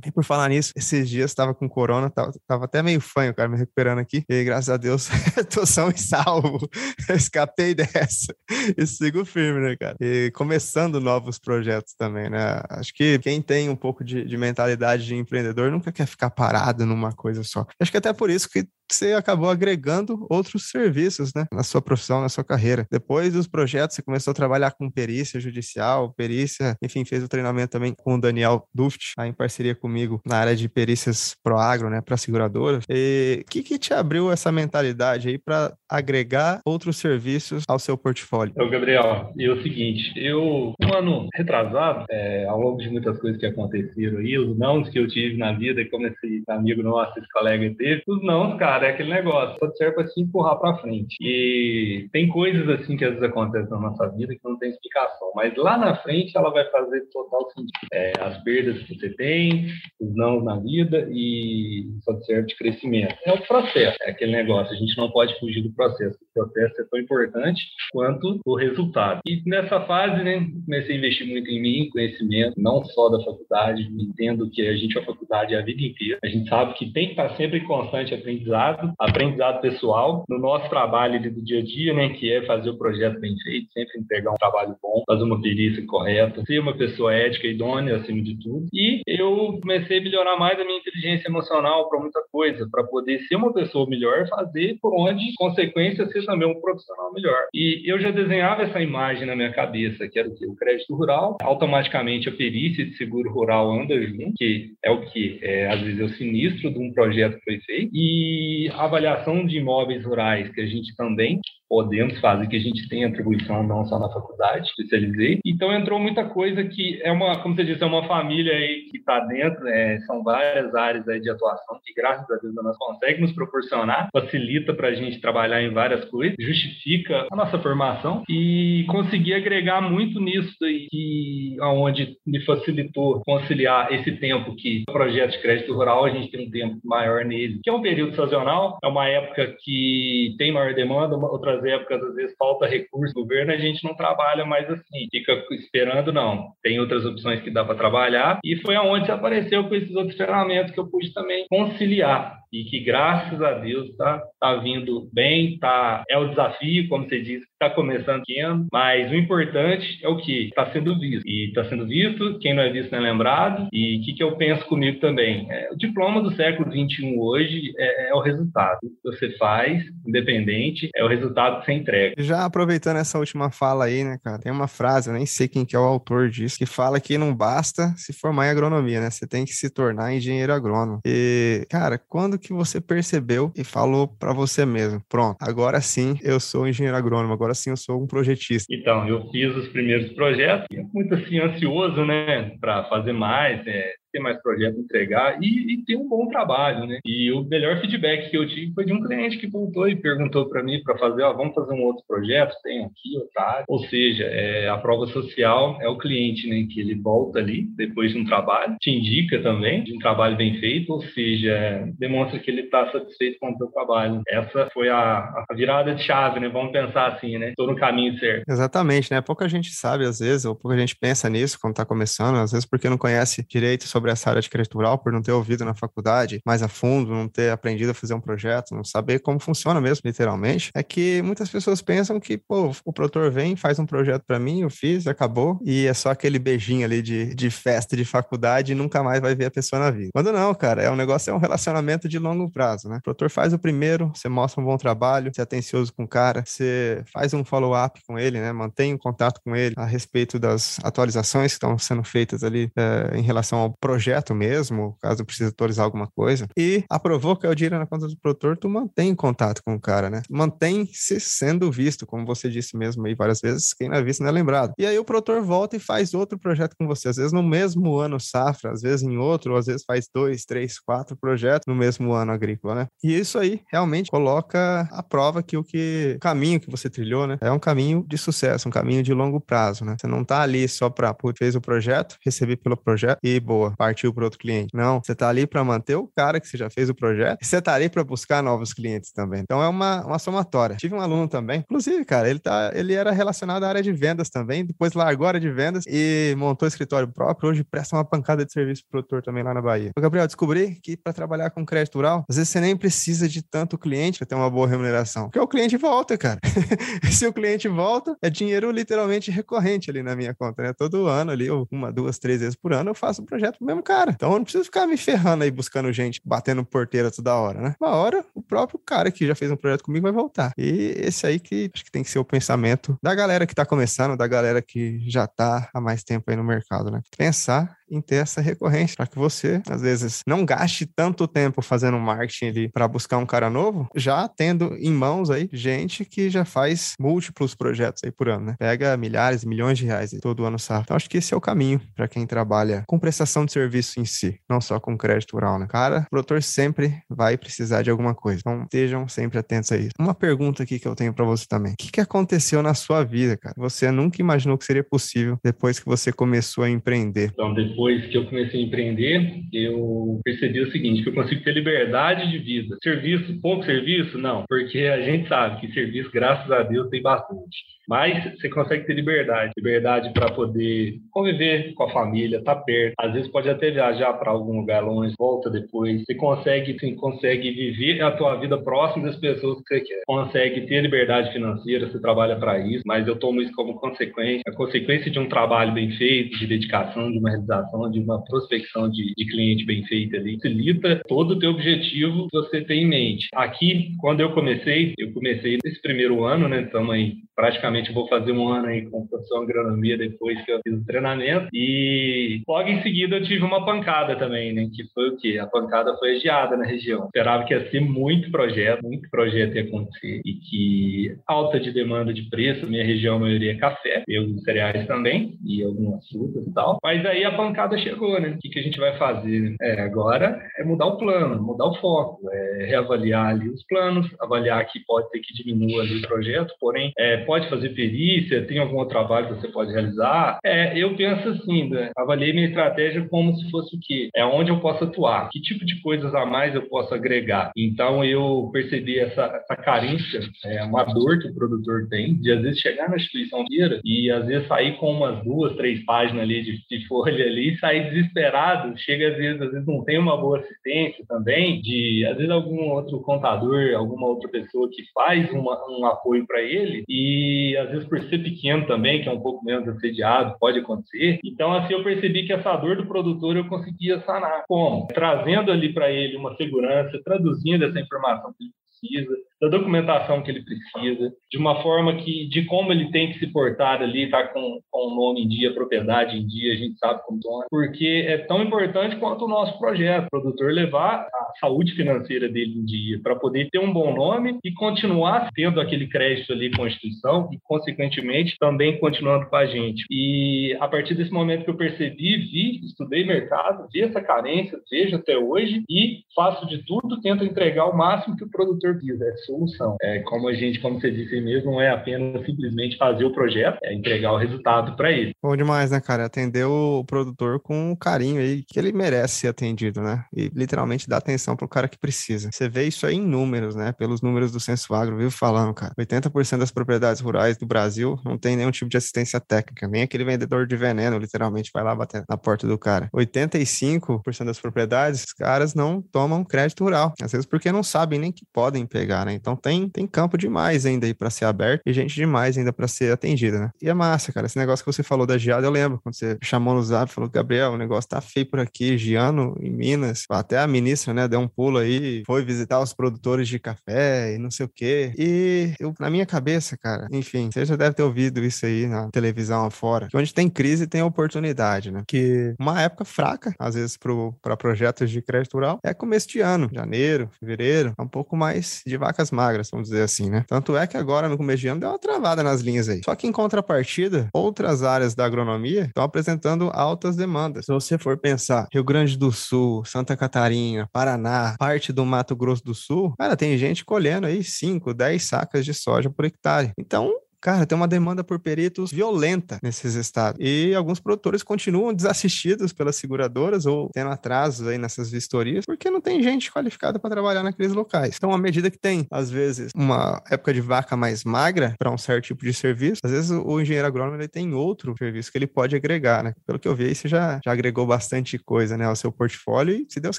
E 0.04 0.10
por 0.10 0.24
falar 0.24 0.48
nisso, 0.48 0.72
esses 0.76 1.08
dias 1.08 1.34
tava 1.34 1.54
com 1.54 1.68
corona, 1.68 2.10
tava, 2.10 2.32
tava 2.46 2.64
até 2.64 2.82
meio 2.82 3.00
fanho, 3.00 3.34
cara, 3.34 3.48
me 3.48 3.56
recuperando 3.56 3.98
aqui. 3.98 4.24
E 4.28 4.44
graças 4.44 4.68
a 4.68 4.76
Deus, 4.76 5.08
tô 5.52 5.64
são 5.64 5.90
e 5.90 5.98
salvo. 5.98 6.58
Escapei 7.10 7.74
dessa. 7.74 8.34
E 8.76 8.86
sigo 8.86 9.24
firme, 9.24 9.60
né, 9.60 9.76
cara? 9.76 9.96
E 10.00 10.30
começando 10.34 11.00
novos 11.00 11.38
projetos 11.38 11.94
também, 11.94 12.28
né? 12.28 12.60
Acho 12.70 12.92
que 12.92 13.18
quem 13.20 13.40
tem 13.40 13.68
um 13.68 13.76
pouco 13.76 14.04
de, 14.04 14.24
de 14.24 14.36
mentalidade 14.36 15.06
de 15.06 15.14
empreendedor 15.14 15.70
nunca 15.70 15.92
quer 15.92 16.06
ficar 16.06 16.30
parado 16.30 16.84
numa 16.84 17.12
coisa 17.12 17.42
só. 17.42 17.66
Acho 17.80 17.90
que 17.90 17.98
até 17.98 18.12
por 18.12 18.30
isso 18.30 18.48
que 18.48 18.66
você 18.94 19.12
acabou 19.12 19.50
agregando 19.50 20.26
outros 20.30 20.70
serviços, 20.70 21.32
né, 21.34 21.46
na 21.52 21.62
sua 21.62 21.80
profissão, 21.82 22.20
na 22.20 22.28
sua 22.28 22.44
carreira. 22.44 22.86
Depois 22.90 23.32
dos 23.32 23.46
projetos, 23.46 23.96
você 23.96 24.02
começou 24.02 24.30
a 24.30 24.34
trabalhar 24.34 24.72
com 24.72 24.90
perícia 24.90 25.40
judicial, 25.40 26.12
perícia, 26.16 26.76
enfim, 26.82 27.04
fez 27.04 27.22
o 27.22 27.28
treinamento 27.28 27.70
também 27.70 27.94
com 27.96 28.14
o 28.14 28.20
Daniel 28.20 28.64
Duft, 28.74 29.14
em 29.20 29.32
parceria 29.32 29.74
comigo 29.74 30.20
na 30.26 30.36
área 30.36 30.56
de 30.56 30.68
perícias 30.68 31.36
pro 31.42 31.58
agro, 31.58 31.90
né, 31.90 32.00
para 32.00 32.16
seguradoras. 32.16 32.84
E 32.88 33.42
o 33.46 33.50
que, 33.50 33.62
que 33.62 33.78
te 33.78 33.92
abriu 33.92 34.30
essa 34.30 34.50
mentalidade 34.50 35.28
aí 35.28 35.38
para 35.38 35.74
agregar 35.88 36.60
outros 36.64 36.96
serviços 36.96 37.64
ao 37.68 37.78
seu 37.78 37.96
portfólio? 37.96 38.54
Ô, 38.58 38.68
Gabriel, 38.68 39.32
e 39.36 39.44
é 39.44 39.50
o 39.50 39.62
seguinte, 39.62 40.12
eu, 40.16 40.72
um 40.80 40.94
ano 40.94 41.28
retrasado, 41.34 42.04
é, 42.10 42.46
ao 42.46 42.60
longo 42.60 42.78
de 42.78 42.90
muitas 42.90 43.18
coisas 43.18 43.38
que 43.38 43.46
aconteceram 43.46 44.18
aí, 44.18 44.38
os 44.38 44.56
nãos 44.56 44.88
que 44.88 44.98
eu 44.98 45.08
tive 45.08 45.36
na 45.36 45.52
vida, 45.52 45.84
como 45.90 46.06
esse 46.06 46.42
amigo 46.48 46.82
nosso, 46.82 47.18
esse 47.18 47.28
colega 47.28 47.74
teve, 47.76 48.02
os 48.06 48.22
nãos, 48.24 48.58
cara, 48.58 48.77
cara, 48.78 48.86
é 48.86 48.90
aquele 48.90 49.10
negócio, 49.10 49.58
só 49.58 49.70
serve 49.72 49.94
para 49.94 50.06
se 50.08 50.20
empurrar 50.20 50.58
para 50.58 50.78
frente. 50.78 51.16
E 51.20 52.08
tem 52.12 52.28
coisas 52.28 52.68
assim 52.68 52.96
que 52.96 53.04
às 53.04 53.10
vezes 53.10 53.24
acontecem 53.24 53.70
na 53.70 53.80
nossa 53.80 54.08
vida 54.10 54.34
que 54.34 54.40
não 54.44 54.58
tem 54.58 54.70
explicação, 54.70 55.32
mas 55.34 55.54
lá 55.56 55.76
na 55.76 55.96
frente 55.96 56.36
ela 56.36 56.50
vai 56.50 56.64
fazer 56.70 57.02
total 57.12 57.48
sentido. 57.50 57.68
É, 57.92 58.12
as 58.20 58.42
perdas 58.42 58.82
que 58.84 58.94
você 58.94 59.10
tem, 59.10 59.66
os 60.00 60.14
não 60.14 60.42
na 60.42 60.58
vida 60.60 61.08
e 61.10 61.86
só 62.02 62.16
serve 62.20 62.48
de 62.48 62.56
crescimento. 62.56 63.14
É 63.24 63.32
o 63.32 63.46
processo, 63.46 63.96
é 64.02 64.10
aquele 64.10 64.32
negócio, 64.32 64.72
a 64.72 64.78
gente 64.78 64.96
não 64.96 65.10
pode 65.10 65.38
fugir 65.38 65.62
do 65.62 65.72
processo. 65.72 66.16
O 66.16 66.44
processo 66.44 66.80
é 66.80 66.84
tão 66.90 67.00
importante 67.00 67.62
quanto 67.92 68.40
o 68.44 68.56
resultado. 68.56 69.20
E 69.26 69.42
nessa 69.46 69.80
fase, 69.82 70.22
né, 70.22 70.46
comecei 70.64 70.94
a 70.94 70.98
investir 70.98 71.26
muito 71.26 71.50
em 71.50 71.60
mim, 71.60 71.88
conhecimento, 71.90 72.54
não 72.56 72.84
só 72.84 73.08
da 73.08 73.24
faculdade, 73.24 73.82
entendo 73.98 74.50
que 74.50 74.66
a 74.66 74.76
gente 74.76 74.96
é 74.96 75.00
a 75.00 75.04
faculdade 75.04 75.54
a 75.54 75.62
vida 75.62 75.82
inteira. 75.82 76.18
A 76.22 76.28
gente 76.28 76.48
sabe 76.48 76.74
que 76.74 76.92
tem 76.92 77.06
que 77.06 77.12
estar 77.12 77.36
sempre 77.36 77.58
em 77.58 77.64
constante 77.64 78.14
aprendizado 78.14 78.67
aprendizado, 78.68 78.94
aprendizado 78.98 79.60
pessoal 79.60 80.24
no 80.28 80.38
nosso 80.38 80.68
trabalho 80.68 81.20
do 81.20 81.42
dia 81.42 81.60
a 81.60 81.62
dia, 81.62 81.94
né, 81.94 82.08
que 82.10 82.32
é 82.32 82.44
fazer 82.46 82.70
o 82.70 82.78
projeto 82.78 83.20
bem 83.20 83.36
feito, 83.38 83.72
sempre 83.72 83.98
entregar 83.98 84.32
um 84.32 84.36
trabalho 84.36 84.76
bom, 84.82 85.02
fazer 85.06 85.22
uma 85.22 85.40
perícia 85.40 85.84
correta, 85.86 86.42
ser 86.44 86.58
uma 86.58 86.76
pessoa 86.76 87.14
ética 87.14 87.46
e 87.46 87.52
idônea 87.52 87.96
acima 87.96 88.22
de 88.22 88.38
tudo. 88.38 88.66
E 88.72 89.02
eu 89.06 89.58
comecei 89.60 89.98
a 89.98 90.02
melhorar 90.02 90.36
mais 90.38 90.58
a 90.58 90.64
minha 90.64 90.78
inteligência 90.78 91.28
emocional 91.28 91.88
para 91.88 92.00
muita 92.00 92.20
coisa, 92.30 92.68
para 92.70 92.84
poder 92.84 93.20
ser 93.20 93.36
uma 93.36 93.52
pessoa 93.52 93.88
melhor, 93.88 94.26
fazer 94.28 94.76
por 94.80 94.94
onde, 94.94 95.32
consequência, 95.36 96.06
ser 96.06 96.24
também 96.24 96.48
um 96.48 96.60
profissional 96.60 97.12
melhor. 97.12 97.46
E 97.54 97.82
eu 97.90 97.98
já 98.00 98.10
desenhava 98.10 98.62
essa 98.62 98.80
imagem 98.80 99.26
na 99.26 99.36
minha 99.36 99.52
cabeça, 99.52 100.08
que 100.08 100.18
era 100.18 100.28
o? 100.28 100.38
O 100.48 100.56
crédito 100.56 100.94
rural, 100.94 101.36
automaticamente 101.42 102.28
a 102.28 102.32
perícia 102.32 102.84
de 102.84 102.96
seguro 102.96 103.30
rural 103.30 103.70
anda 103.70 104.00
junto, 104.00 104.32
que 104.36 104.70
é 104.82 104.90
o 104.90 105.02
que? 105.10 105.38
É, 105.42 105.66
às 105.66 105.80
vezes 105.80 106.00
é 106.00 106.04
o 106.04 106.08
sinistro 106.10 106.70
de 106.70 106.78
um 106.78 106.92
projeto 106.92 107.36
que 107.38 107.44
foi 107.44 107.60
feito. 107.60 107.90
E 107.92 108.57
avaliação 108.70 109.46
de 109.46 109.58
imóveis 109.58 110.04
rurais, 110.04 110.50
que 110.52 110.60
a 110.60 110.66
gente 110.66 110.94
também 110.96 111.40
podemos 111.68 112.18
fazer, 112.20 112.46
que 112.48 112.56
a 112.56 112.60
gente 112.60 112.88
tem 112.88 113.04
atribuição 113.04 113.62
não 113.62 113.84
só 113.84 113.98
na 113.98 114.08
faculdade, 114.08 114.68
especializei. 114.68 115.40
Então 115.44 115.72
entrou 115.72 115.98
muita 115.98 116.24
coisa 116.24 116.64
que 116.64 117.00
é 117.02 117.12
uma, 117.12 117.40
como 117.42 117.54
você 117.54 117.64
disse, 117.64 117.82
é 117.82 117.86
uma 117.86 118.06
família 118.06 118.52
aí 118.52 118.86
que 118.90 118.98
está 118.98 119.20
dentro, 119.20 119.66
é, 119.68 119.98
são 120.00 120.22
várias 120.22 120.74
áreas 120.74 121.06
aí 121.08 121.20
de 121.20 121.30
atuação 121.30 121.78
que 121.84 121.92
graças 121.94 122.28
a 122.30 122.36
Deus 122.36 122.54
nós 122.54 122.76
consegue 122.76 123.20
nos 123.20 123.32
proporcionar, 123.32 124.08
facilita 124.12 124.74
para 124.74 124.88
a 124.88 124.94
gente 124.94 125.20
trabalhar 125.20 125.62
em 125.62 125.72
várias 125.72 126.04
coisas, 126.06 126.36
justifica 126.38 127.26
a 127.30 127.36
nossa 127.36 127.58
formação 127.58 128.22
e 128.28 128.84
conseguir 128.88 129.34
agregar 129.34 129.80
muito 129.80 130.20
nisso 130.20 130.54
daí, 130.60 130.86
que, 130.90 131.56
onde 131.60 132.16
me 132.26 132.40
facilitou 132.44 133.20
conciliar 133.24 133.92
esse 133.92 134.12
tempo 134.12 134.54
que 134.56 134.84
o 134.88 134.92
projeto 134.92 135.32
de 135.32 135.42
crédito 135.42 135.74
rural 135.74 136.04
a 136.04 136.10
gente 136.10 136.30
tem 136.30 136.46
um 136.46 136.50
tempo 136.50 136.78
maior 136.84 137.24
nele, 137.24 137.60
que 137.62 137.70
é 137.70 137.72
um 137.72 137.82
período 137.82 138.14
sazonal, 138.14 138.78
é 138.82 138.88
uma 138.88 139.06
época 139.06 139.56
que 139.62 140.34
tem 140.38 140.52
maior 140.52 140.74
demanda, 140.74 141.16
outras 141.16 141.57
outras 141.58 141.64
épocas, 141.64 142.02
às 142.02 142.14
vezes, 142.14 142.36
falta 142.38 142.66
recurso 142.66 143.14
governo, 143.14 143.52
a 143.52 143.56
gente 143.56 143.84
não 143.84 143.94
trabalha 143.94 144.44
mais 144.44 144.68
assim, 144.70 145.08
fica 145.10 145.32
esperando, 145.52 146.12
não. 146.12 146.52
Tem 146.62 146.78
outras 146.78 147.04
opções 147.04 147.42
que 147.42 147.50
dá 147.50 147.64
para 147.64 147.74
trabalhar, 147.74 148.38
e 148.44 148.56
foi 148.56 148.76
aonde 148.76 149.10
apareceu 149.10 149.68
com 149.68 149.74
esses 149.74 149.94
outros 149.94 150.16
ferramentas 150.16 150.72
que 150.72 150.80
eu 150.80 150.88
pude 150.88 151.12
também 151.12 151.46
conciliar 151.48 152.38
e 152.52 152.64
que 152.64 152.80
graças 152.80 153.40
a 153.42 153.54
Deus 153.54 153.88
está 153.90 154.22
tá 154.40 154.54
vindo 154.56 155.08
bem, 155.12 155.58
tá 155.58 156.04
é 156.08 156.16
o 156.18 156.28
desafio, 156.28 156.88
como 156.88 157.08
você 157.08 157.20
disse, 157.20 157.46
está 157.52 157.70
começando 157.70 158.22
pequeno, 158.24 158.66
mas 158.72 159.10
o 159.10 159.14
importante 159.14 159.98
é 160.02 160.08
o 160.08 160.16
que 160.16 160.48
está 160.48 160.70
sendo 160.72 160.98
visto. 160.98 161.26
E 161.26 161.48
está 161.48 161.64
sendo 161.64 161.86
visto, 161.86 162.38
quem 162.38 162.54
não 162.54 162.62
é 162.62 162.70
visto 162.70 162.92
não 162.92 162.98
é 162.98 163.10
lembrado. 163.10 163.68
E 163.72 163.98
o 163.98 164.04
que, 164.04 164.14
que 164.14 164.22
eu 164.22 164.36
penso 164.36 164.64
comigo 164.66 165.00
também, 165.00 165.46
é, 165.50 165.70
o 165.72 165.76
diploma 165.76 166.22
do 166.22 166.34
século 166.34 166.70
21 166.70 167.18
hoje 167.18 167.72
é, 167.76 168.10
é, 168.10 168.14
o 168.14 168.20
resultado 168.20 168.78
que 168.80 168.88
você 169.02 169.30
faz, 169.36 169.82
independente, 170.06 170.88
é 170.94 171.04
o 171.04 171.08
resultado 171.08 171.60
que 171.60 171.66
você 171.66 171.72
entrega. 171.72 172.14
Já 172.18 172.44
aproveitando 172.44 172.98
essa 172.98 173.18
última 173.18 173.50
fala 173.50 173.86
aí, 173.86 174.04
né, 174.04 174.18
cara, 174.22 174.38
tem 174.38 174.52
uma 174.52 174.68
frase, 174.68 175.08
eu 175.08 175.14
nem 175.14 175.26
sei 175.26 175.48
quem 175.48 175.64
que 175.64 175.74
é 175.74 175.78
o 175.78 175.82
autor 175.82 176.28
disso, 176.28 176.58
que 176.58 176.66
fala 176.66 177.00
que 177.00 177.18
não 177.18 177.34
basta 177.34 177.94
se 177.96 178.12
formar 178.12 178.46
em 178.46 178.50
agronomia, 178.50 179.00
né, 179.00 179.10
você 179.10 179.26
tem 179.26 179.44
que 179.44 179.52
se 179.52 179.70
tornar 179.70 180.14
engenheiro 180.14 180.52
agrônomo. 180.52 181.00
E, 181.04 181.66
cara, 181.70 181.98
quando 181.98 182.37
que 182.38 182.52
você 182.52 182.80
percebeu 182.80 183.52
e 183.56 183.64
falou 183.64 184.08
para 184.08 184.32
você 184.32 184.64
mesmo? 184.64 185.02
Pronto, 185.08 185.36
agora 185.40 185.80
sim 185.80 186.18
eu 186.22 186.38
sou 186.38 186.66
engenheiro 186.66 186.96
agrônomo, 186.96 187.32
agora 187.32 187.54
sim 187.54 187.70
eu 187.70 187.76
sou 187.76 188.02
um 188.02 188.06
projetista. 188.06 188.66
Então, 188.72 189.06
eu 189.08 189.28
fiz 189.30 189.54
os 189.56 189.68
primeiros 189.68 190.12
projetos, 190.12 190.66
muito 190.92 191.14
assim 191.14 191.38
ansioso, 191.38 192.04
né, 192.04 192.56
para 192.60 192.84
fazer 192.84 193.12
mais, 193.12 193.66
é, 193.66 193.92
ter 194.12 194.20
mais 194.20 194.40
projetos, 194.42 194.78
entregar 194.78 195.38
e, 195.42 195.74
e, 195.74 195.84
ter 195.84 195.96
um 195.96 196.08
bom 196.08 196.28
trabalho, 196.28 196.86
né? 196.86 196.98
E 197.04 197.30
o 197.32 197.44
melhor 197.44 197.80
feedback 197.80 198.30
que 198.30 198.36
eu 198.36 198.48
tive 198.48 198.72
foi 198.74 198.84
de 198.84 198.92
um 198.92 199.02
cliente 199.02 199.38
que 199.38 199.46
voltou 199.46 199.88
e 199.88 199.96
perguntou 199.96 200.48
para 200.48 200.62
mim 200.62 200.82
para 200.82 200.98
fazer, 200.98 201.22
ó, 201.22 201.32
vamos 201.32 201.54
fazer 201.54 201.72
um 201.74 201.82
outro 201.82 202.02
projeto, 202.06 202.54
tem 202.62 202.84
aqui, 202.84 203.16
otário. 203.18 203.64
Ou 203.68 203.80
seja, 203.86 204.24
é, 204.24 204.68
a 204.68 204.78
prova 204.78 205.06
social 205.06 205.78
é 205.80 205.88
o 205.88 205.98
cliente, 205.98 206.48
né? 206.48 206.66
Que 206.70 206.80
ele 206.80 206.94
volta 206.94 207.38
ali 207.38 207.68
depois 207.76 208.12
de 208.12 208.18
um 208.18 208.24
trabalho, 208.24 208.76
te 208.80 208.90
indica 208.90 209.42
também 209.42 209.82
de 209.84 209.94
um 209.94 209.98
trabalho 209.98 210.36
bem 210.36 210.58
feito, 210.58 210.92
ou 210.92 211.02
seja, 211.02 211.88
demonstra 211.98 212.38
que 212.38 212.50
ele 212.50 212.62
está 212.62 212.90
satisfeito 212.90 213.38
com 213.38 213.52
o 213.52 213.56
seu 213.56 213.66
trabalho. 213.68 214.22
Essa 214.28 214.68
foi 214.72 214.88
a, 214.88 215.18
a, 215.48 215.54
virada 215.54 215.94
de 215.94 216.02
chave, 216.02 216.40
né? 216.40 216.48
Vamos 216.48 216.72
pensar 216.72 217.08
assim, 217.08 217.38
né? 217.38 217.50
Estou 217.50 217.66
no 217.66 217.76
caminho 217.76 218.18
certo. 218.18 218.44
Exatamente, 218.48 219.12
né? 219.12 219.20
Pouca 219.20 219.48
gente 219.48 219.70
sabe 219.70 220.04
às 220.04 220.18
vezes, 220.18 220.44
ou 220.44 220.54
pouca 220.54 220.76
gente 220.76 220.96
pensa 220.96 221.28
nisso 221.28 221.58
quando 221.60 221.72
está 221.72 221.84
começando, 221.84 222.36
às 222.36 222.52
vezes 222.52 222.66
porque 222.66 222.88
não 222.88 222.98
conhece 222.98 223.46
direito 223.46 223.84
sobre 223.84 223.97
sobre 223.98 224.12
essa 224.12 224.30
área 224.30 224.40
de 224.40 224.48
crédito 224.48 224.74
rural 224.74 224.96
por 224.96 225.12
não 225.12 225.20
ter 225.20 225.32
ouvido 225.32 225.64
na 225.64 225.74
faculdade 225.74 226.40
mais 226.46 226.62
a 226.62 226.68
fundo, 226.68 227.12
não 227.12 227.28
ter 227.28 227.50
aprendido 227.50 227.90
a 227.90 227.94
fazer 227.94 228.14
um 228.14 228.20
projeto, 228.20 228.74
não 228.74 228.84
saber 228.84 229.18
como 229.18 229.40
funciona 229.40 229.80
mesmo, 229.80 230.02
literalmente, 230.04 230.70
é 230.72 230.82
que 230.82 231.20
muitas 231.22 231.48
pessoas 231.48 231.82
pensam 231.82 232.20
que, 232.20 232.38
pô, 232.38 232.72
o 232.84 232.92
produtor 232.92 233.30
vem, 233.30 233.56
faz 233.56 233.78
um 233.78 233.86
projeto 233.86 234.22
para 234.24 234.38
mim, 234.38 234.62
eu 234.62 234.70
fiz, 234.70 235.06
acabou, 235.06 235.58
e 235.64 235.86
é 235.86 235.94
só 235.94 236.10
aquele 236.10 236.38
beijinho 236.38 236.84
ali 236.84 237.02
de, 237.02 237.34
de 237.34 237.50
festa 237.50 237.96
de 237.96 238.04
faculdade 238.04 238.72
e 238.72 238.74
nunca 238.74 239.02
mais 239.02 239.20
vai 239.20 239.34
ver 239.34 239.46
a 239.46 239.50
pessoa 239.50 239.80
na 239.80 239.90
vida. 239.90 240.10
Quando 240.12 240.32
não, 240.32 240.54
cara, 240.54 240.82
é 240.82 240.90
um 240.90 240.96
negócio, 240.96 241.30
é 241.30 241.34
um 241.34 241.38
relacionamento 241.38 242.08
de 242.08 242.18
longo 242.18 242.50
prazo, 242.50 242.88
né? 242.88 242.98
O 242.98 243.02
produtor 243.02 243.30
faz 243.30 243.52
o 243.52 243.58
primeiro, 243.58 244.12
você 244.14 244.28
mostra 244.28 244.60
um 244.62 244.64
bom 244.64 244.76
trabalho, 244.76 245.32
você 245.34 245.40
é 245.40 245.44
atencioso 245.44 245.92
com 245.92 246.04
o 246.04 246.08
cara, 246.08 246.44
você 246.46 247.02
faz 247.12 247.34
um 247.34 247.44
follow-up 247.44 248.00
com 248.06 248.18
ele, 248.18 248.40
né? 248.40 248.52
Mantém 248.52 248.94
um 248.94 248.98
contato 248.98 249.40
com 249.44 249.56
ele 249.56 249.74
a 249.76 249.84
respeito 249.84 250.38
das 250.38 250.78
atualizações 250.84 251.52
que 251.52 251.56
estão 251.56 251.76
sendo 251.78 252.04
feitas 252.04 252.44
ali 252.44 252.70
é, 252.76 253.18
em 253.18 253.22
relação 253.22 253.58
ao 253.58 253.72
projeto 253.88 254.34
mesmo, 254.34 254.98
caso 255.00 255.24
precise 255.24 255.48
atualizar 255.48 255.82
alguma 255.86 256.06
coisa. 256.08 256.46
E 256.54 256.84
aprovou 256.90 257.34
que 257.34 257.46
é 257.46 257.48
o 257.48 257.54
dinheiro 257.54 257.78
na 257.78 257.86
conta 257.86 258.06
do 258.06 258.18
produtor, 258.18 258.54
tu 258.54 258.68
mantém 258.68 259.14
contato 259.14 259.62
com 259.64 259.74
o 259.74 259.80
cara, 259.80 260.10
né? 260.10 260.20
Mantém-se 260.28 261.18
sendo 261.18 261.72
visto, 261.72 262.06
como 262.06 262.26
você 262.26 262.50
disse 262.50 262.76
mesmo 262.76 263.06
aí 263.06 263.14
várias 263.14 263.40
vezes, 263.40 263.72
quem 263.72 263.88
não 263.88 263.96
é 263.96 264.02
visto 264.02 264.20
não 264.20 264.28
é 264.28 264.32
lembrado. 264.32 264.74
E 264.78 264.84
aí 264.84 264.98
o 264.98 265.04
produtor 265.04 265.40
volta 265.40 265.74
e 265.74 265.80
faz 265.80 266.12
outro 266.12 266.38
projeto 266.38 266.74
com 266.78 266.86
você, 266.86 267.08
às 267.08 267.16
vezes 267.16 267.32
no 267.32 267.42
mesmo 267.42 267.96
ano 267.96 268.20
safra, 268.20 268.72
às 268.72 268.82
vezes 268.82 269.02
em 269.02 269.16
outro, 269.16 269.52
ou 269.52 269.58
às 269.58 269.64
vezes 269.64 269.84
faz 269.86 270.06
dois, 270.14 270.44
três, 270.44 270.78
quatro 270.78 271.16
projetos 271.16 271.64
no 271.66 271.74
mesmo 271.74 272.12
ano 272.12 272.32
agrícola, 272.32 272.74
né? 272.74 272.86
E 273.02 273.18
isso 273.18 273.38
aí 273.38 273.62
realmente 273.72 274.10
coloca 274.10 274.86
a 274.92 275.02
prova 275.02 275.42
que 275.42 275.56
o 275.56 275.64
que 275.64 276.18
caminho 276.20 276.60
que 276.60 276.70
você 276.70 276.90
trilhou, 276.90 277.26
né, 277.26 277.38
é 277.40 277.50
um 277.50 277.58
caminho 277.58 278.04
de 278.06 278.18
sucesso, 278.18 278.68
um 278.68 278.72
caminho 278.72 279.02
de 279.02 279.14
longo 279.14 279.40
prazo, 279.40 279.82
né? 279.82 279.96
Você 279.98 280.06
não 280.06 280.22
tá 280.22 280.42
ali 280.42 280.68
só 280.68 280.90
para 280.90 281.16
fez 281.38 281.54
o 281.54 281.60
projeto, 281.60 282.16
recebi 282.22 282.54
pelo 282.54 282.76
projeto 282.76 283.18
e 283.22 283.38
boa, 283.38 283.72
partiu 283.78 284.12
para 284.12 284.24
outro 284.24 284.38
cliente. 284.38 284.70
Não, 284.74 285.00
você 285.02 285.14
tá 285.14 285.28
ali 285.28 285.46
para 285.46 285.62
manter 285.62 285.94
o 285.94 286.10
cara 286.14 286.40
que 286.40 286.48
você 286.48 286.58
já 286.58 286.68
fez 286.68 286.90
o 286.90 286.94
projeto 286.94 287.38
você 287.40 287.62
tá 287.62 287.74
ali 287.74 287.88
para 287.88 288.04
buscar 288.04 288.42
novos 288.42 288.72
clientes 288.72 289.12
também. 289.12 289.40
Então 289.40 289.62
é 289.62 289.68
uma, 289.68 290.04
uma 290.04 290.18
somatória. 290.18 290.76
Tive 290.76 290.94
um 290.94 291.00
aluno 291.00 291.28
também, 291.28 291.60
inclusive, 291.60 292.04
cara, 292.04 292.28
ele 292.28 292.38
tá 292.38 292.70
ele 292.74 292.94
era 292.94 293.10
relacionado 293.10 293.64
à 293.64 293.68
área 293.68 293.82
de 293.82 293.92
vendas 293.92 294.28
também, 294.28 294.64
depois 294.64 294.92
largou 294.92 295.26
a 295.26 295.28
área 295.28 295.40
de 295.40 295.50
vendas 295.50 295.84
e 295.86 296.34
montou 296.36 296.66
escritório 296.66 297.08
próprio, 297.08 297.50
hoje 297.50 297.64
presta 297.64 297.96
uma 297.96 298.04
pancada 298.04 298.44
de 298.44 298.52
serviço 298.52 298.82
pro 298.82 298.98
produtor 298.98 299.22
também 299.22 299.42
lá 299.42 299.54
na 299.54 299.62
Bahia. 299.62 299.90
O 299.96 300.00
Gabriel, 300.00 300.26
descobri 300.26 300.78
que 300.82 300.96
para 300.96 301.12
trabalhar 301.12 301.50
com 301.50 301.64
crédito 301.64 301.96
rural, 301.96 302.24
às 302.28 302.36
vezes 302.36 302.50
você 302.50 302.60
nem 302.60 302.76
precisa 302.76 303.28
de 303.28 303.42
tanto 303.42 303.78
cliente 303.78 304.18
para 304.18 304.26
ter 304.26 304.34
uma 304.34 304.50
boa 304.50 304.66
remuneração, 304.66 305.24
porque 305.24 305.40
o 305.40 305.46
cliente 305.46 305.76
volta, 305.76 306.16
cara. 306.18 306.38
Se 307.10 307.26
o 307.26 307.32
cliente 307.32 307.68
volta, 307.68 308.16
é 308.22 308.30
dinheiro 308.30 308.70
literalmente 308.70 309.30
recorrente 309.30 309.90
ali 309.90 310.02
na 310.02 310.14
minha 310.14 310.34
conta, 310.34 310.62
né? 310.62 310.72
Todo 310.72 311.06
ano 311.06 311.30
ali, 311.30 311.48
uma, 311.70 311.92
duas, 311.92 312.18
três 312.18 312.40
vezes 312.40 312.56
por 312.56 312.72
ano, 312.72 312.90
eu 312.90 312.94
faço 312.94 313.22
um 313.22 313.24
projeto 313.24 313.58
pro 313.58 313.66
mesmo 313.68 313.82
cara. 313.82 314.10
Então 314.10 314.32
eu 314.32 314.38
não 314.38 314.44
preciso 314.44 314.64
ficar 314.64 314.86
me 314.86 314.96
ferrando 314.96 315.44
aí 315.44 315.50
buscando 315.50 315.92
gente, 315.92 316.20
batendo 316.24 316.64
porteira 316.64 317.10
toda 317.10 317.34
hora, 317.34 317.60
né? 317.60 317.74
Uma 317.80 317.90
hora, 317.90 318.24
o 318.34 318.42
próprio 318.42 318.78
cara 318.78 319.10
que 319.10 319.26
já 319.26 319.34
fez 319.34 319.50
um 319.50 319.56
projeto 319.56 319.84
comigo 319.84 320.04
vai 320.04 320.12
voltar. 320.12 320.52
E 320.56 320.94
esse 320.96 321.26
aí 321.26 321.38
que 321.38 321.70
acho 321.72 321.84
que 321.84 321.90
tem 321.90 322.02
que 322.02 322.10
ser 322.10 322.18
o 322.18 322.24
pensamento 322.24 322.98
da 323.02 323.14
galera 323.14 323.46
que 323.46 323.54
tá 323.54 323.64
começando, 323.64 324.16
da 324.16 324.26
galera 324.26 324.62
que 324.62 324.98
já 325.08 325.26
tá 325.26 325.68
há 325.72 325.80
mais 325.80 326.02
tempo 326.02 326.30
aí 326.30 326.36
no 326.36 326.44
mercado, 326.44 326.90
né? 326.90 327.00
Pensar 327.16 327.77
em 327.90 328.00
ter 328.00 328.16
essa 328.16 328.40
recorrência, 328.40 328.96
para 328.96 329.06
que 329.06 329.18
você, 329.18 329.60
às 329.68 329.82
vezes, 329.82 330.22
não 330.26 330.44
gaste 330.44 330.86
tanto 330.86 331.26
tempo 331.26 331.62
fazendo 331.62 331.98
marketing 331.98 332.46
ali 332.46 332.68
para 332.68 332.88
buscar 332.88 333.18
um 333.18 333.26
cara 333.26 333.50
novo, 333.50 333.88
já 333.94 334.28
tendo 334.28 334.76
em 334.76 334.92
mãos 334.92 335.30
aí 335.30 335.48
gente 335.52 336.04
que 336.04 336.30
já 336.30 336.44
faz 336.44 336.94
múltiplos 337.00 337.54
projetos 337.54 338.02
aí 338.04 338.10
por 338.10 338.28
ano, 338.28 338.46
né? 338.46 338.56
Pega 338.58 338.96
milhares, 338.96 339.44
milhões 339.44 339.78
de 339.78 339.84
reais 339.86 340.12
aí 340.12 340.20
todo 340.20 340.44
ano 340.44 340.58
sabe. 340.58 340.82
Então, 340.82 340.96
acho 340.96 341.08
que 341.08 341.18
esse 341.18 341.34
é 341.34 341.36
o 341.36 341.40
caminho 341.40 341.80
para 341.94 342.08
quem 342.08 342.26
trabalha 342.26 342.84
com 342.86 342.98
prestação 342.98 343.44
de 343.44 343.52
serviço 343.52 344.00
em 344.00 344.04
si, 344.04 344.38
não 344.48 344.60
só 344.60 344.80
com 344.80 344.96
crédito 344.96 345.32
rural, 345.32 345.58
né? 345.58 345.66
Cara, 345.68 346.00
o 346.06 346.10
produtor 346.10 346.42
sempre 346.42 347.02
vai 347.08 347.36
precisar 347.36 347.82
de 347.82 347.90
alguma 347.90 348.14
coisa. 348.14 348.40
Então, 348.40 348.62
estejam 348.62 349.08
sempre 349.08 349.38
atentos 349.38 349.70
a 349.72 349.76
isso. 349.76 349.90
Uma 349.98 350.14
pergunta 350.14 350.62
aqui 350.62 350.78
que 350.78 350.88
eu 350.88 350.94
tenho 350.94 351.12
para 351.12 351.24
você 351.24 351.46
também. 351.48 351.72
O 351.72 351.76
que, 351.76 351.90
que 351.90 352.00
aconteceu 352.00 352.62
na 352.62 352.74
sua 352.74 353.04
vida, 353.04 353.36
cara? 353.36 353.54
Você 353.56 353.90
nunca 353.90 354.20
imaginou 354.20 354.58
que 354.58 354.64
seria 354.64 354.84
possível 354.84 355.38
depois 355.42 355.78
que 355.78 355.86
você 355.86 356.12
começou 356.12 356.64
a 356.64 356.70
empreender? 356.70 357.30
Então, 357.32 357.54
depois 357.78 358.04
que 358.08 358.16
eu 358.16 358.26
comecei 358.26 358.60
a 358.60 358.64
empreender, 358.64 359.44
eu 359.52 360.20
percebi 360.24 360.60
o 360.60 360.72
seguinte, 360.72 361.04
que 361.04 361.10
eu 361.10 361.14
consigo 361.14 361.44
ter 361.44 361.52
liberdade 361.52 362.28
de 362.28 362.38
vida. 362.38 362.76
Serviço, 362.82 363.40
pouco 363.40 363.64
serviço? 363.64 364.18
Não, 364.18 364.44
porque 364.48 364.80
a 364.80 365.00
gente 365.00 365.28
sabe 365.28 365.60
que 365.60 365.72
serviço, 365.72 366.10
graças 366.10 366.50
a 366.50 366.64
Deus, 366.64 366.90
tem 366.90 367.00
bastante. 367.00 367.78
Mas 367.88 368.34
você 368.34 368.50
consegue 368.50 368.84
ter 368.84 368.92
liberdade, 368.92 369.52
liberdade 369.56 370.12
para 370.12 370.30
poder 370.30 370.96
conviver 371.10 371.72
com 371.72 371.84
a 371.84 371.90
família, 371.90 372.36
estar 372.36 372.56
tá 372.56 372.60
perto. 372.60 372.94
Às 372.98 373.14
vezes 373.14 373.30
pode 373.30 373.48
até 373.48 373.70
viajar 373.70 374.12
para 374.14 374.30
algum 374.30 374.60
lugar 374.60 374.84
longe, 374.84 375.14
volta 375.18 375.48
depois. 375.48 376.02
Você 376.04 376.14
consegue, 376.14 376.78
sim, 376.78 376.94
consegue 376.96 377.50
viver 377.50 378.02
a 378.02 378.10
tua 378.10 378.34
vida 378.34 378.58
próxima 378.58 379.06
das 379.06 379.16
pessoas 379.16 379.62
que 379.62 379.74
você 379.74 379.80
quer. 379.80 380.02
Consegue 380.06 380.66
ter 380.66 380.82
liberdade 380.82 381.32
financeira, 381.32 381.88
você 381.88 381.98
trabalha 381.98 382.36
para 382.36 382.58
isso, 382.58 382.82
mas 382.84 383.08
eu 383.08 383.16
tomo 383.18 383.40
isso 383.40 383.54
como 383.54 383.80
consequência, 383.80 384.42
a 384.46 384.52
consequência 384.52 385.10
de 385.10 385.18
um 385.18 385.28
trabalho 385.28 385.72
bem 385.72 385.90
feito, 385.92 386.38
de 386.38 386.46
dedicação, 386.46 387.10
de 387.10 387.18
uma 387.18 387.30
realização, 387.30 387.67
de 387.90 388.00
uma 388.00 388.22
prospecção 388.24 388.88
de, 388.90 389.12
de 389.16 389.26
cliente 389.26 389.64
bem 389.64 389.84
feita 389.84 390.16
ali. 390.16 390.36
Facilita 390.36 391.02
todo 391.06 391.32
o 391.32 391.38
teu 391.38 391.50
objetivo 391.50 392.28
que 392.28 392.36
você 392.36 392.62
tem 392.62 392.84
em 392.84 392.88
mente. 392.88 393.28
Aqui, 393.34 393.92
quando 394.00 394.20
eu 394.20 394.32
comecei, 394.32 394.94
eu 394.98 395.12
comecei 395.12 395.58
nesse 395.64 395.80
primeiro 395.80 396.24
ano, 396.24 396.48
né? 396.48 396.62
Estamos 396.62 396.94
aí 396.94 397.28
praticamente 397.38 397.92
vou 397.92 398.08
fazer 398.08 398.32
um 398.32 398.48
ano 398.48 398.66
aí 398.66 398.84
com 398.90 399.06
profissão 399.06 399.42
agronomia 399.42 399.96
depois 399.96 400.44
que 400.44 400.50
eu 400.50 400.60
fiz 400.66 400.74
o 400.74 400.84
treinamento 400.84 401.46
e 401.52 402.42
logo 402.48 402.68
em 402.68 402.82
seguida 402.82 403.14
eu 403.14 403.22
tive 403.22 403.44
uma 403.44 403.64
pancada 403.64 404.16
também, 404.16 404.52
né? 404.52 404.68
Que 404.74 404.82
foi 404.92 405.10
o 405.10 405.16
quê? 405.16 405.38
A 405.38 405.46
pancada 405.46 405.96
foi 405.98 406.16
a 406.16 406.18
geada 406.18 406.56
na 406.56 406.64
região. 406.64 407.04
Esperava 407.04 407.44
que 407.44 407.54
ia 407.54 407.70
ser 407.70 407.78
muito 407.78 408.28
projeto, 408.32 408.82
muito 408.82 409.08
projeto 409.08 409.54
ia 409.54 409.62
acontecer 409.62 410.20
e 410.24 410.32
que 410.32 411.16
alta 411.28 411.60
de 411.60 411.70
demanda 411.70 412.12
de 412.12 412.28
preço, 412.28 412.66
minha 412.66 412.84
região 412.84 413.14
a 413.14 413.20
maioria 413.20 413.52
é 413.52 413.56
café, 413.56 414.02
eu 414.08 414.26
cereais 414.40 414.84
também 414.88 415.38
e 415.46 415.62
algumas 415.62 416.08
frutas 416.08 416.44
e 416.44 416.52
tal. 416.52 416.78
Mas 416.82 417.06
aí 417.06 417.24
a 417.24 417.36
pancada 417.36 417.57
chegou, 417.78 418.20
né? 418.20 418.28
O 418.28 418.38
que, 418.38 418.48
que 418.48 418.58
a 418.58 418.62
gente 418.62 418.78
vai 418.78 418.96
fazer? 418.96 419.40
Né? 419.40 419.56
É, 419.60 419.80
agora 419.80 420.40
é 420.58 420.64
mudar 420.64 420.86
o 420.86 420.98
plano, 420.98 421.42
mudar 421.42 421.66
o 421.66 421.74
foco, 421.76 422.20
é 422.30 422.66
reavaliar 422.66 423.28
ali 423.28 423.48
os 423.48 423.64
planos, 423.66 424.06
avaliar 424.20 424.64
que 424.66 424.80
pode 424.86 425.10
ter 425.10 425.20
que 425.20 425.34
diminuir 425.34 425.80
ali 425.80 425.98
o 425.98 426.08
projeto, 426.08 426.54
porém 426.60 426.92
é, 426.96 427.18
pode 427.18 427.48
fazer 427.48 427.70
perícia? 427.70 428.46
Tem 428.46 428.58
algum 428.58 428.76
outro 428.76 428.90
trabalho 428.90 429.28
que 429.28 429.40
você 429.40 429.48
pode 429.48 429.72
realizar? 429.72 430.38
É, 430.44 430.78
eu 430.78 430.94
penso 430.96 431.28
assim, 431.28 431.68
né? 431.68 431.90
avaliei 431.96 432.32
minha 432.32 432.46
estratégia 432.46 433.06
como 433.08 433.34
se 433.36 433.50
fosse 433.50 433.74
o 433.76 433.80
quê? 433.80 434.08
É 434.14 434.24
onde 434.24 434.50
eu 434.50 434.60
posso 434.60 434.84
atuar? 434.84 435.28
Que 435.30 435.40
tipo 435.40 435.64
de 435.64 435.80
coisas 435.82 436.14
a 436.14 436.24
mais 436.24 436.54
eu 436.54 436.68
posso 436.68 436.94
agregar? 436.94 437.50
Então, 437.56 438.04
eu 438.04 438.50
percebi 438.52 438.98
essa, 438.98 439.22
essa 439.22 439.56
carência, 439.56 440.20
é, 440.44 440.62
uma 440.64 440.84
dor 440.84 441.18
que 441.18 441.28
o 441.28 441.34
produtor 441.34 441.88
tem, 441.88 442.14
de 442.14 442.32
às 442.32 442.42
vezes 442.42 442.60
chegar 442.60 442.88
na 442.88 442.96
instituição 442.96 443.42
inteira 443.42 443.80
e 443.84 444.10
às 444.10 444.26
vezes 444.26 444.46
sair 444.48 444.76
com 444.76 444.90
umas 444.90 445.22
duas, 445.24 445.56
três 445.56 445.84
páginas 445.84 446.22
ali 446.22 446.42
de, 446.42 446.58
de 446.68 446.86
folha 446.86 447.24
ali 447.24 447.47
e 447.48 447.58
sair 447.58 447.90
desesperado. 447.90 448.76
Chega 448.78 449.08
às 449.08 449.16
vezes, 449.16 449.40
às 449.40 449.50
vezes 449.50 449.66
não 449.66 449.84
tem 449.84 449.98
uma 449.98 450.16
boa 450.16 450.38
assistência 450.38 451.04
também, 451.08 451.60
de 451.60 452.06
às 452.06 452.16
vezes 452.16 452.30
algum 452.30 452.70
outro 452.70 453.00
contador, 453.00 453.74
alguma 453.74 454.06
outra 454.06 454.28
pessoa 454.28 454.68
que 454.70 454.82
faz 454.92 455.30
uma, 455.32 455.58
um 455.68 455.86
apoio 455.86 456.26
para 456.26 456.40
ele 456.40 456.84
e 456.88 457.56
às 457.56 457.70
vezes 457.70 457.88
por 457.88 458.00
ser 458.00 458.18
pequeno 458.18 458.66
também, 458.66 459.02
que 459.02 459.08
é 459.08 459.12
um 459.12 459.20
pouco 459.20 459.44
menos 459.44 459.68
assediado, 459.68 460.36
pode 460.38 460.58
acontecer. 460.58 461.18
Então, 461.24 461.52
assim, 461.52 461.74
eu 461.74 461.84
percebi 461.84 462.26
que 462.26 462.32
essa 462.32 462.56
dor 462.56 462.76
do 462.76 462.86
produtor 462.86 463.36
eu 463.36 463.48
conseguia 463.48 464.00
sanar. 464.00 464.44
Como? 464.46 464.86
Trazendo 464.88 465.50
ali 465.50 465.72
para 465.72 465.90
ele 465.90 466.16
uma 466.16 466.36
segurança, 466.36 467.00
traduzindo 467.04 467.64
essa 467.64 467.80
informação 467.80 468.32
que 468.36 468.44
ele 468.44 468.52
precisa, 468.80 469.16
da 469.40 469.48
documentação 469.48 470.22
que 470.22 470.30
ele 470.30 470.44
precisa, 470.44 471.12
de 471.30 471.38
uma 471.38 471.62
forma 471.62 471.96
que, 471.96 472.28
de 472.28 472.44
como 472.44 472.72
ele 472.72 472.90
tem 472.90 473.12
que 473.12 473.18
se 473.18 473.26
portar 473.28 473.80
ali, 473.80 474.10
tá 474.10 474.26
com, 474.28 474.60
com 474.70 474.86
o 474.88 474.94
nome 474.94 475.24
em 475.24 475.28
dia, 475.28 475.54
propriedade 475.54 476.16
em 476.16 476.26
dia, 476.26 476.52
a 476.52 476.56
gente 476.56 476.78
sabe 476.78 477.00
como 477.04 477.20
toma, 477.20 477.44
porque 477.48 478.04
é 478.06 478.18
tão 478.18 478.42
importante 478.42 478.96
quanto 478.96 479.24
o 479.24 479.28
nosso 479.28 479.58
projeto, 479.58 480.06
o 480.06 480.10
produtor 480.10 480.52
levar 480.52 481.06
a 481.12 481.32
saúde 481.40 481.72
financeira 481.74 482.28
dele 482.28 482.58
em 482.58 482.64
dia, 482.64 483.00
para 483.02 483.16
poder 483.16 483.48
ter 483.50 483.58
um 483.58 483.72
bom 483.72 483.94
nome 483.94 484.38
e 484.44 484.52
continuar 484.52 485.30
tendo 485.34 485.60
aquele 485.60 485.88
crédito 485.88 486.32
ali 486.32 486.50
com 486.50 486.64
a 486.64 486.68
instituição 486.68 487.28
e, 487.32 487.38
consequentemente, 487.44 488.36
também 488.38 488.78
continuando 488.78 489.26
com 489.26 489.36
a 489.36 489.46
gente. 489.46 489.84
E 489.90 490.56
a 490.60 490.68
partir 490.68 490.94
desse 490.94 491.12
momento 491.12 491.44
que 491.44 491.50
eu 491.50 491.56
percebi, 491.56 492.16
vi, 492.16 492.60
estudei 492.66 493.04
mercado, 493.04 493.68
vi 493.72 493.82
essa 493.82 494.00
carência, 494.00 494.58
vejo 494.70 494.96
até 494.96 495.16
hoje 495.16 495.62
e 495.68 496.00
faço 496.14 496.46
de 496.46 496.64
tudo, 496.64 497.00
tento 497.00 497.24
entregar 497.24 497.66
o 497.66 497.76
máximo 497.76 498.16
que 498.16 498.24
o 498.24 498.30
produtor 498.30 498.78
é 498.80 499.27
solução. 499.28 499.76
É, 499.82 500.00
como 500.00 500.28
a 500.28 500.34
gente, 500.34 500.58
como 500.60 500.80
você 500.80 500.90
disse 500.90 501.20
mesmo, 501.20 501.52
não 501.52 501.60
é 501.60 501.70
apenas 501.70 502.24
simplesmente 502.24 502.76
fazer 502.78 503.04
o 503.04 503.12
projeto, 503.12 503.58
é 503.62 503.74
entregar 503.74 504.12
o 504.12 504.16
resultado 504.16 504.74
para 504.76 504.90
ele. 504.90 505.12
Bom 505.22 505.36
demais, 505.36 505.70
né, 505.70 505.80
cara? 505.80 506.06
Atender 506.06 506.46
o 506.46 506.82
produtor 506.84 507.40
com 507.40 507.76
carinho 507.76 508.20
aí 508.20 508.42
que 508.46 508.58
ele 508.58 508.72
merece 508.72 509.16
ser 509.16 509.28
atendido, 509.28 509.82
né? 509.82 510.04
E 510.14 510.30
literalmente 510.34 510.88
dar 510.88 510.96
atenção 510.96 511.36
pro 511.36 511.48
cara 511.48 511.68
que 511.68 511.78
precisa. 511.78 512.30
Você 512.32 512.48
vê 512.48 512.64
isso 512.64 512.86
aí 512.86 512.96
em 512.96 513.06
números, 513.06 513.54
né? 513.54 513.72
Pelos 513.72 514.00
números 514.00 514.32
do 514.32 514.40
Censo 514.40 514.74
Agro, 514.74 514.96
viu 514.96 515.10
falando, 515.10 515.52
cara. 515.52 515.72
80% 515.78 516.38
das 516.38 516.50
propriedades 516.50 517.00
rurais 517.00 517.36
do 517.36 517.46
Brasil 517.46 517.98
não 518.04 518.16
tem 518.16 518.36
nenhum 518.36 518.50
tipo 518.50 518.70
de 518.70 518.76
assistência 518.76 519.20
técnica, 519.20 519.68
nem 519.68 519.82
aquele 519.82 520.04
vendedor 520.04 520.46
de 520.46 520.56
veneno, 520.56 520.98
literalmente, 520.98 521.50
vai 521.52 521.62
lá 521.62 521.74
bater 521.74 522.04
na 522.08 522.16
porta 522.16 522.46
do 522.46 522.58
cara. 522.58 522.88
85% 522.94 524.24
das 524.24 524.40
propriedades, 524.40 525.04
os 525.04 525.12
caras 525.12 525.54
não 525.54 525.82
tomam 525.82 526.24
crédito 526.24 526.64
rural. 526.64 526.94
Às 527.02 527.12
vezes 527.12 527.26
porque 527.26 527.52
não 527.52 527.62
sabem 527.62 527.98
nem 527.98 528.12
que 528.12 528.24
podem 528.32 528.66
pegar, 528.66 529.04
né? 529.04 529.17
Então 529.18 529.36
tem, 529.36 529.68
tem 529.68 529.86
campo 529.86 530.16
demais 530.16 530.64
ainda 530.64 530.86
aí 530.86 530.94
para 530.94 531.10
ser 531.10 531.24
aberto 531.24 531.62
e 531.66 531.72
gente 531.72 531.94
demais 531.94 532.38
ainda 532.38 532.52
para 532.52 532.68
ser 532.68 532.92
atendida, 532.92 533.38
né? 533.38 533.50
E 533.60 533.68
é 533.68 533.74
massa, 533.74 534.12
cara. 534.12 534.26
Esse 534.26 534.38
negócio 534.38 534.64
que 534.64 534.72
você 534.72 534.82
falou 534.82 535.06
da 535.06 535.18
geada, 535.18 535.46
eu 535.46 535.50
lembro 535.50 535.80
quando 535.82 535.94
você 535.94 536.16
chamou 536.22 536.54
no 536.54 536.62
zap, 536.62 536.92
falou, 536.92 537.10
Gabriel, 537.10 537.52
o 537.52 537.58
negócio 537.58 537.88
tá 537.88 538.00
feio 538.00 538.26
por 538.26 538.40
aqui, 538.40 538.78
Giano 538.78 539.36
em 539.40 539.50
Minas. 539.50 540.04
Até 540.10 540.38
a 540.38 540.46
ministra, 540.46 540.94
né, 540.94 541.08
deu 541.08 541.20
um 541.20 541.28
pulo 541.28 541.58
aí, 541.58 542.02
foi 542.06 542.24
visitar 542.24 542.60
os 542.60 542.72
produtores 542.72 543.28
de 543.28 543.38
café 543.38 544.14
e 544.14 544.18
não 544.18 544.30
sei 544.30 544.46
o 544.46 544.48
quê. 544.48 544.92
E 544.96 545.52
eu, 545.58 545.74
na 545.78 545.90
minha 545.90 546.06
cabeça, 546.06 546.56
cara, 546.56 546.86
enfim, 546.92 547.30
você 547.32 547.44
já 547.44 547.56
deve 547.56 547.74
ter 547.74 547.82
ouvido 547.82 548.24
isso 548.24 548.46
aí 548.46 548.66
na 548.66 548.90
televisão 548.90 549.44
afora, 549.44 549.88
que 549.88 549.96
onde 549.96 550.12
tem 550.14 550.28
crise 550.28 550.66
tem 550.66 550.82
oportunidade, 550.82 551.70
né? 551.70 551.82
Que 551.86 552.34
uma 552.38 552.60
época 552.60 552.84
fraca, 552.84 553.34
às 553.38 553.54
vezes, 553.54 553.76
para 554.22 554.36
projetos 554.36 554.90
de 554.90 555.02
crédito 555.02 555.34
rural, 555.34 555.58
é 555.64 555.74
começo 555.74 556.08
de 556.08 556.20
ano, 556.20 556.48
janeiro, 556.52 557.10
fevereiro, 557.18 557.72
é 557.78 557.82
um 557.82 557.88
pouco 557.88 558.16
mais 558.16 558.62
de 558.66 558.76
vacas 558.76 559.07
magras, 559.10 559.48
vamos 559.50 559.68
dizer 559.68 559.82
assim, 559.82 560.10
né? 560.10 560.24
Tanto 560.26 560.56
é 560.56 560.66
que 560.66 560.76
agora, 560.76 561.08
no 561.08 561.16
começo 561.16 561.40
de 561.40 561.48
ano, 561.48 561.60
deu 561.60 561.70
uma 561.70 561.78
travada 561.78 562.22
nas 562.22 562.40
linhas 562.40 562.68
aí. 562.68 562.80
Só 562.84 562.94
que 562.94 563.06
em 563.06 563.12
contrapartida, 563.12 564.08
outras 564.12 564.62
áreas 564.62 564.94
da 564.94 565.04
agronomia 565.04 565.66
estão 565.66 565.82
apresentando 565.82 566.50
altas 566.52 566.96
demandas. 566.96 567.46
Se 567.46 567.52
você 567.52 567.78
for 567.78 567.96
pensar, 567.98 568.46
Rio 568.52 568.64
Grande 568.64 568.96
do 568.96 569.12
Sul, 569.12 569.64
Santa 569.64 569.96
Catarina, 569.96 570.68
Paraná, 570.72 571.34
parte 571.38 571.72
do 571.72 571.84
Mato 571.84 572.16
Grosso 572.16 572.44
do 572.44 572.54
Sul, 572.54 572.94
cara, 572.98 573.16
tem 573.16 573.36
gente 573.38 573.64
colhendo 573.64 574.06
aí 574.06 574.22
5, 574.22 574.74
10 574.74 575.02
sacas 575.02 575.44
de 575.44 575.54
soja 575.54 575.90
por 575.90 576.04
hectare. 576.04 576.52
Então, 576.58 576.92
Cara, 577.20 577.44
tem 577.46 577.56
uma 577.56 577.68
demanda 577.68 578.04
por 578.04 578.18
peritos 578.18 578.70
violenta 578.70 579.38
nesses 579.42 579.74
estados. 579.74 580.18
E 580.20 580.54
alguns 580.54 580.80
produtores 580.80 581.22
continuam 581.22 581.74
desassistidos 581.74 582.52
pelas 582.52 582.76
seguradoras 582.76 583.44
ou 583.44 583.70
tendo 583.72 583.90
atrasos 583.90 584.46
aí 584.46 584.58
nessas 584.58 584.90
vistorias, 584.90 585.44
porque 585.44 585.70
não 585.70 585.80
tem 585.80 586.02
gente 586.02 586.30
qualificada 586.30 586.78
para 586.78 586.90
trabalhar 586.90 587.22
naqueles 587.22 587.52
locais. 587.52 587.94
Então, 587.96 588.12
à 588.12 588.18
medida 588.18 588.50
que 588.50 588.58
tem, 588.58 588.86
às 588.90 589.10
vezes, 589.10 589.50
uma 589.54 590.02
época 590.10 590.32
de 590.32 590.40
vaca 590.40 590.76
mais 590.76 591.04
magra 591.04 591.54
para 591.58 591.70
um 591.70 591.78
certo 591.78 592.06
tipo 592.06 592.24
de 592.24 592.32
serviço, 592.32 592.80
às 592.84 592.90
vezes 592.90 593.10
o 593.10 593.40
engenheiro 593.40 593.66
agrônomo 593.66 593.96
ele 593.96 594.08
tem 594.08 594.32
outro 594.32 594.74
serviço 594.78 595.10
que 595.10 595.18
ele 595.18 595.26
pode 595.26 595.56
agregar, 595.56 596.04
né? 596.04 596.14
Pelo 596.26 596.38
que 596.38 596.46
eu 596.46 596.54
vi, 596.54 596.66
aí 596.66 596.74
você 596.74 596.88
já, 596.88 597.20
já 597.24 597.32
agregou 597.32 597.66
bastante 597.66 598.18
coisa, 598.18 598.56
né, 598.56 598.64
ao 598.64 598.76
seu 598.76 598.92
portfólio 598.92 599.54
e, 599.54 599.66
se 599.68 599.80
Deus 599.80 599.98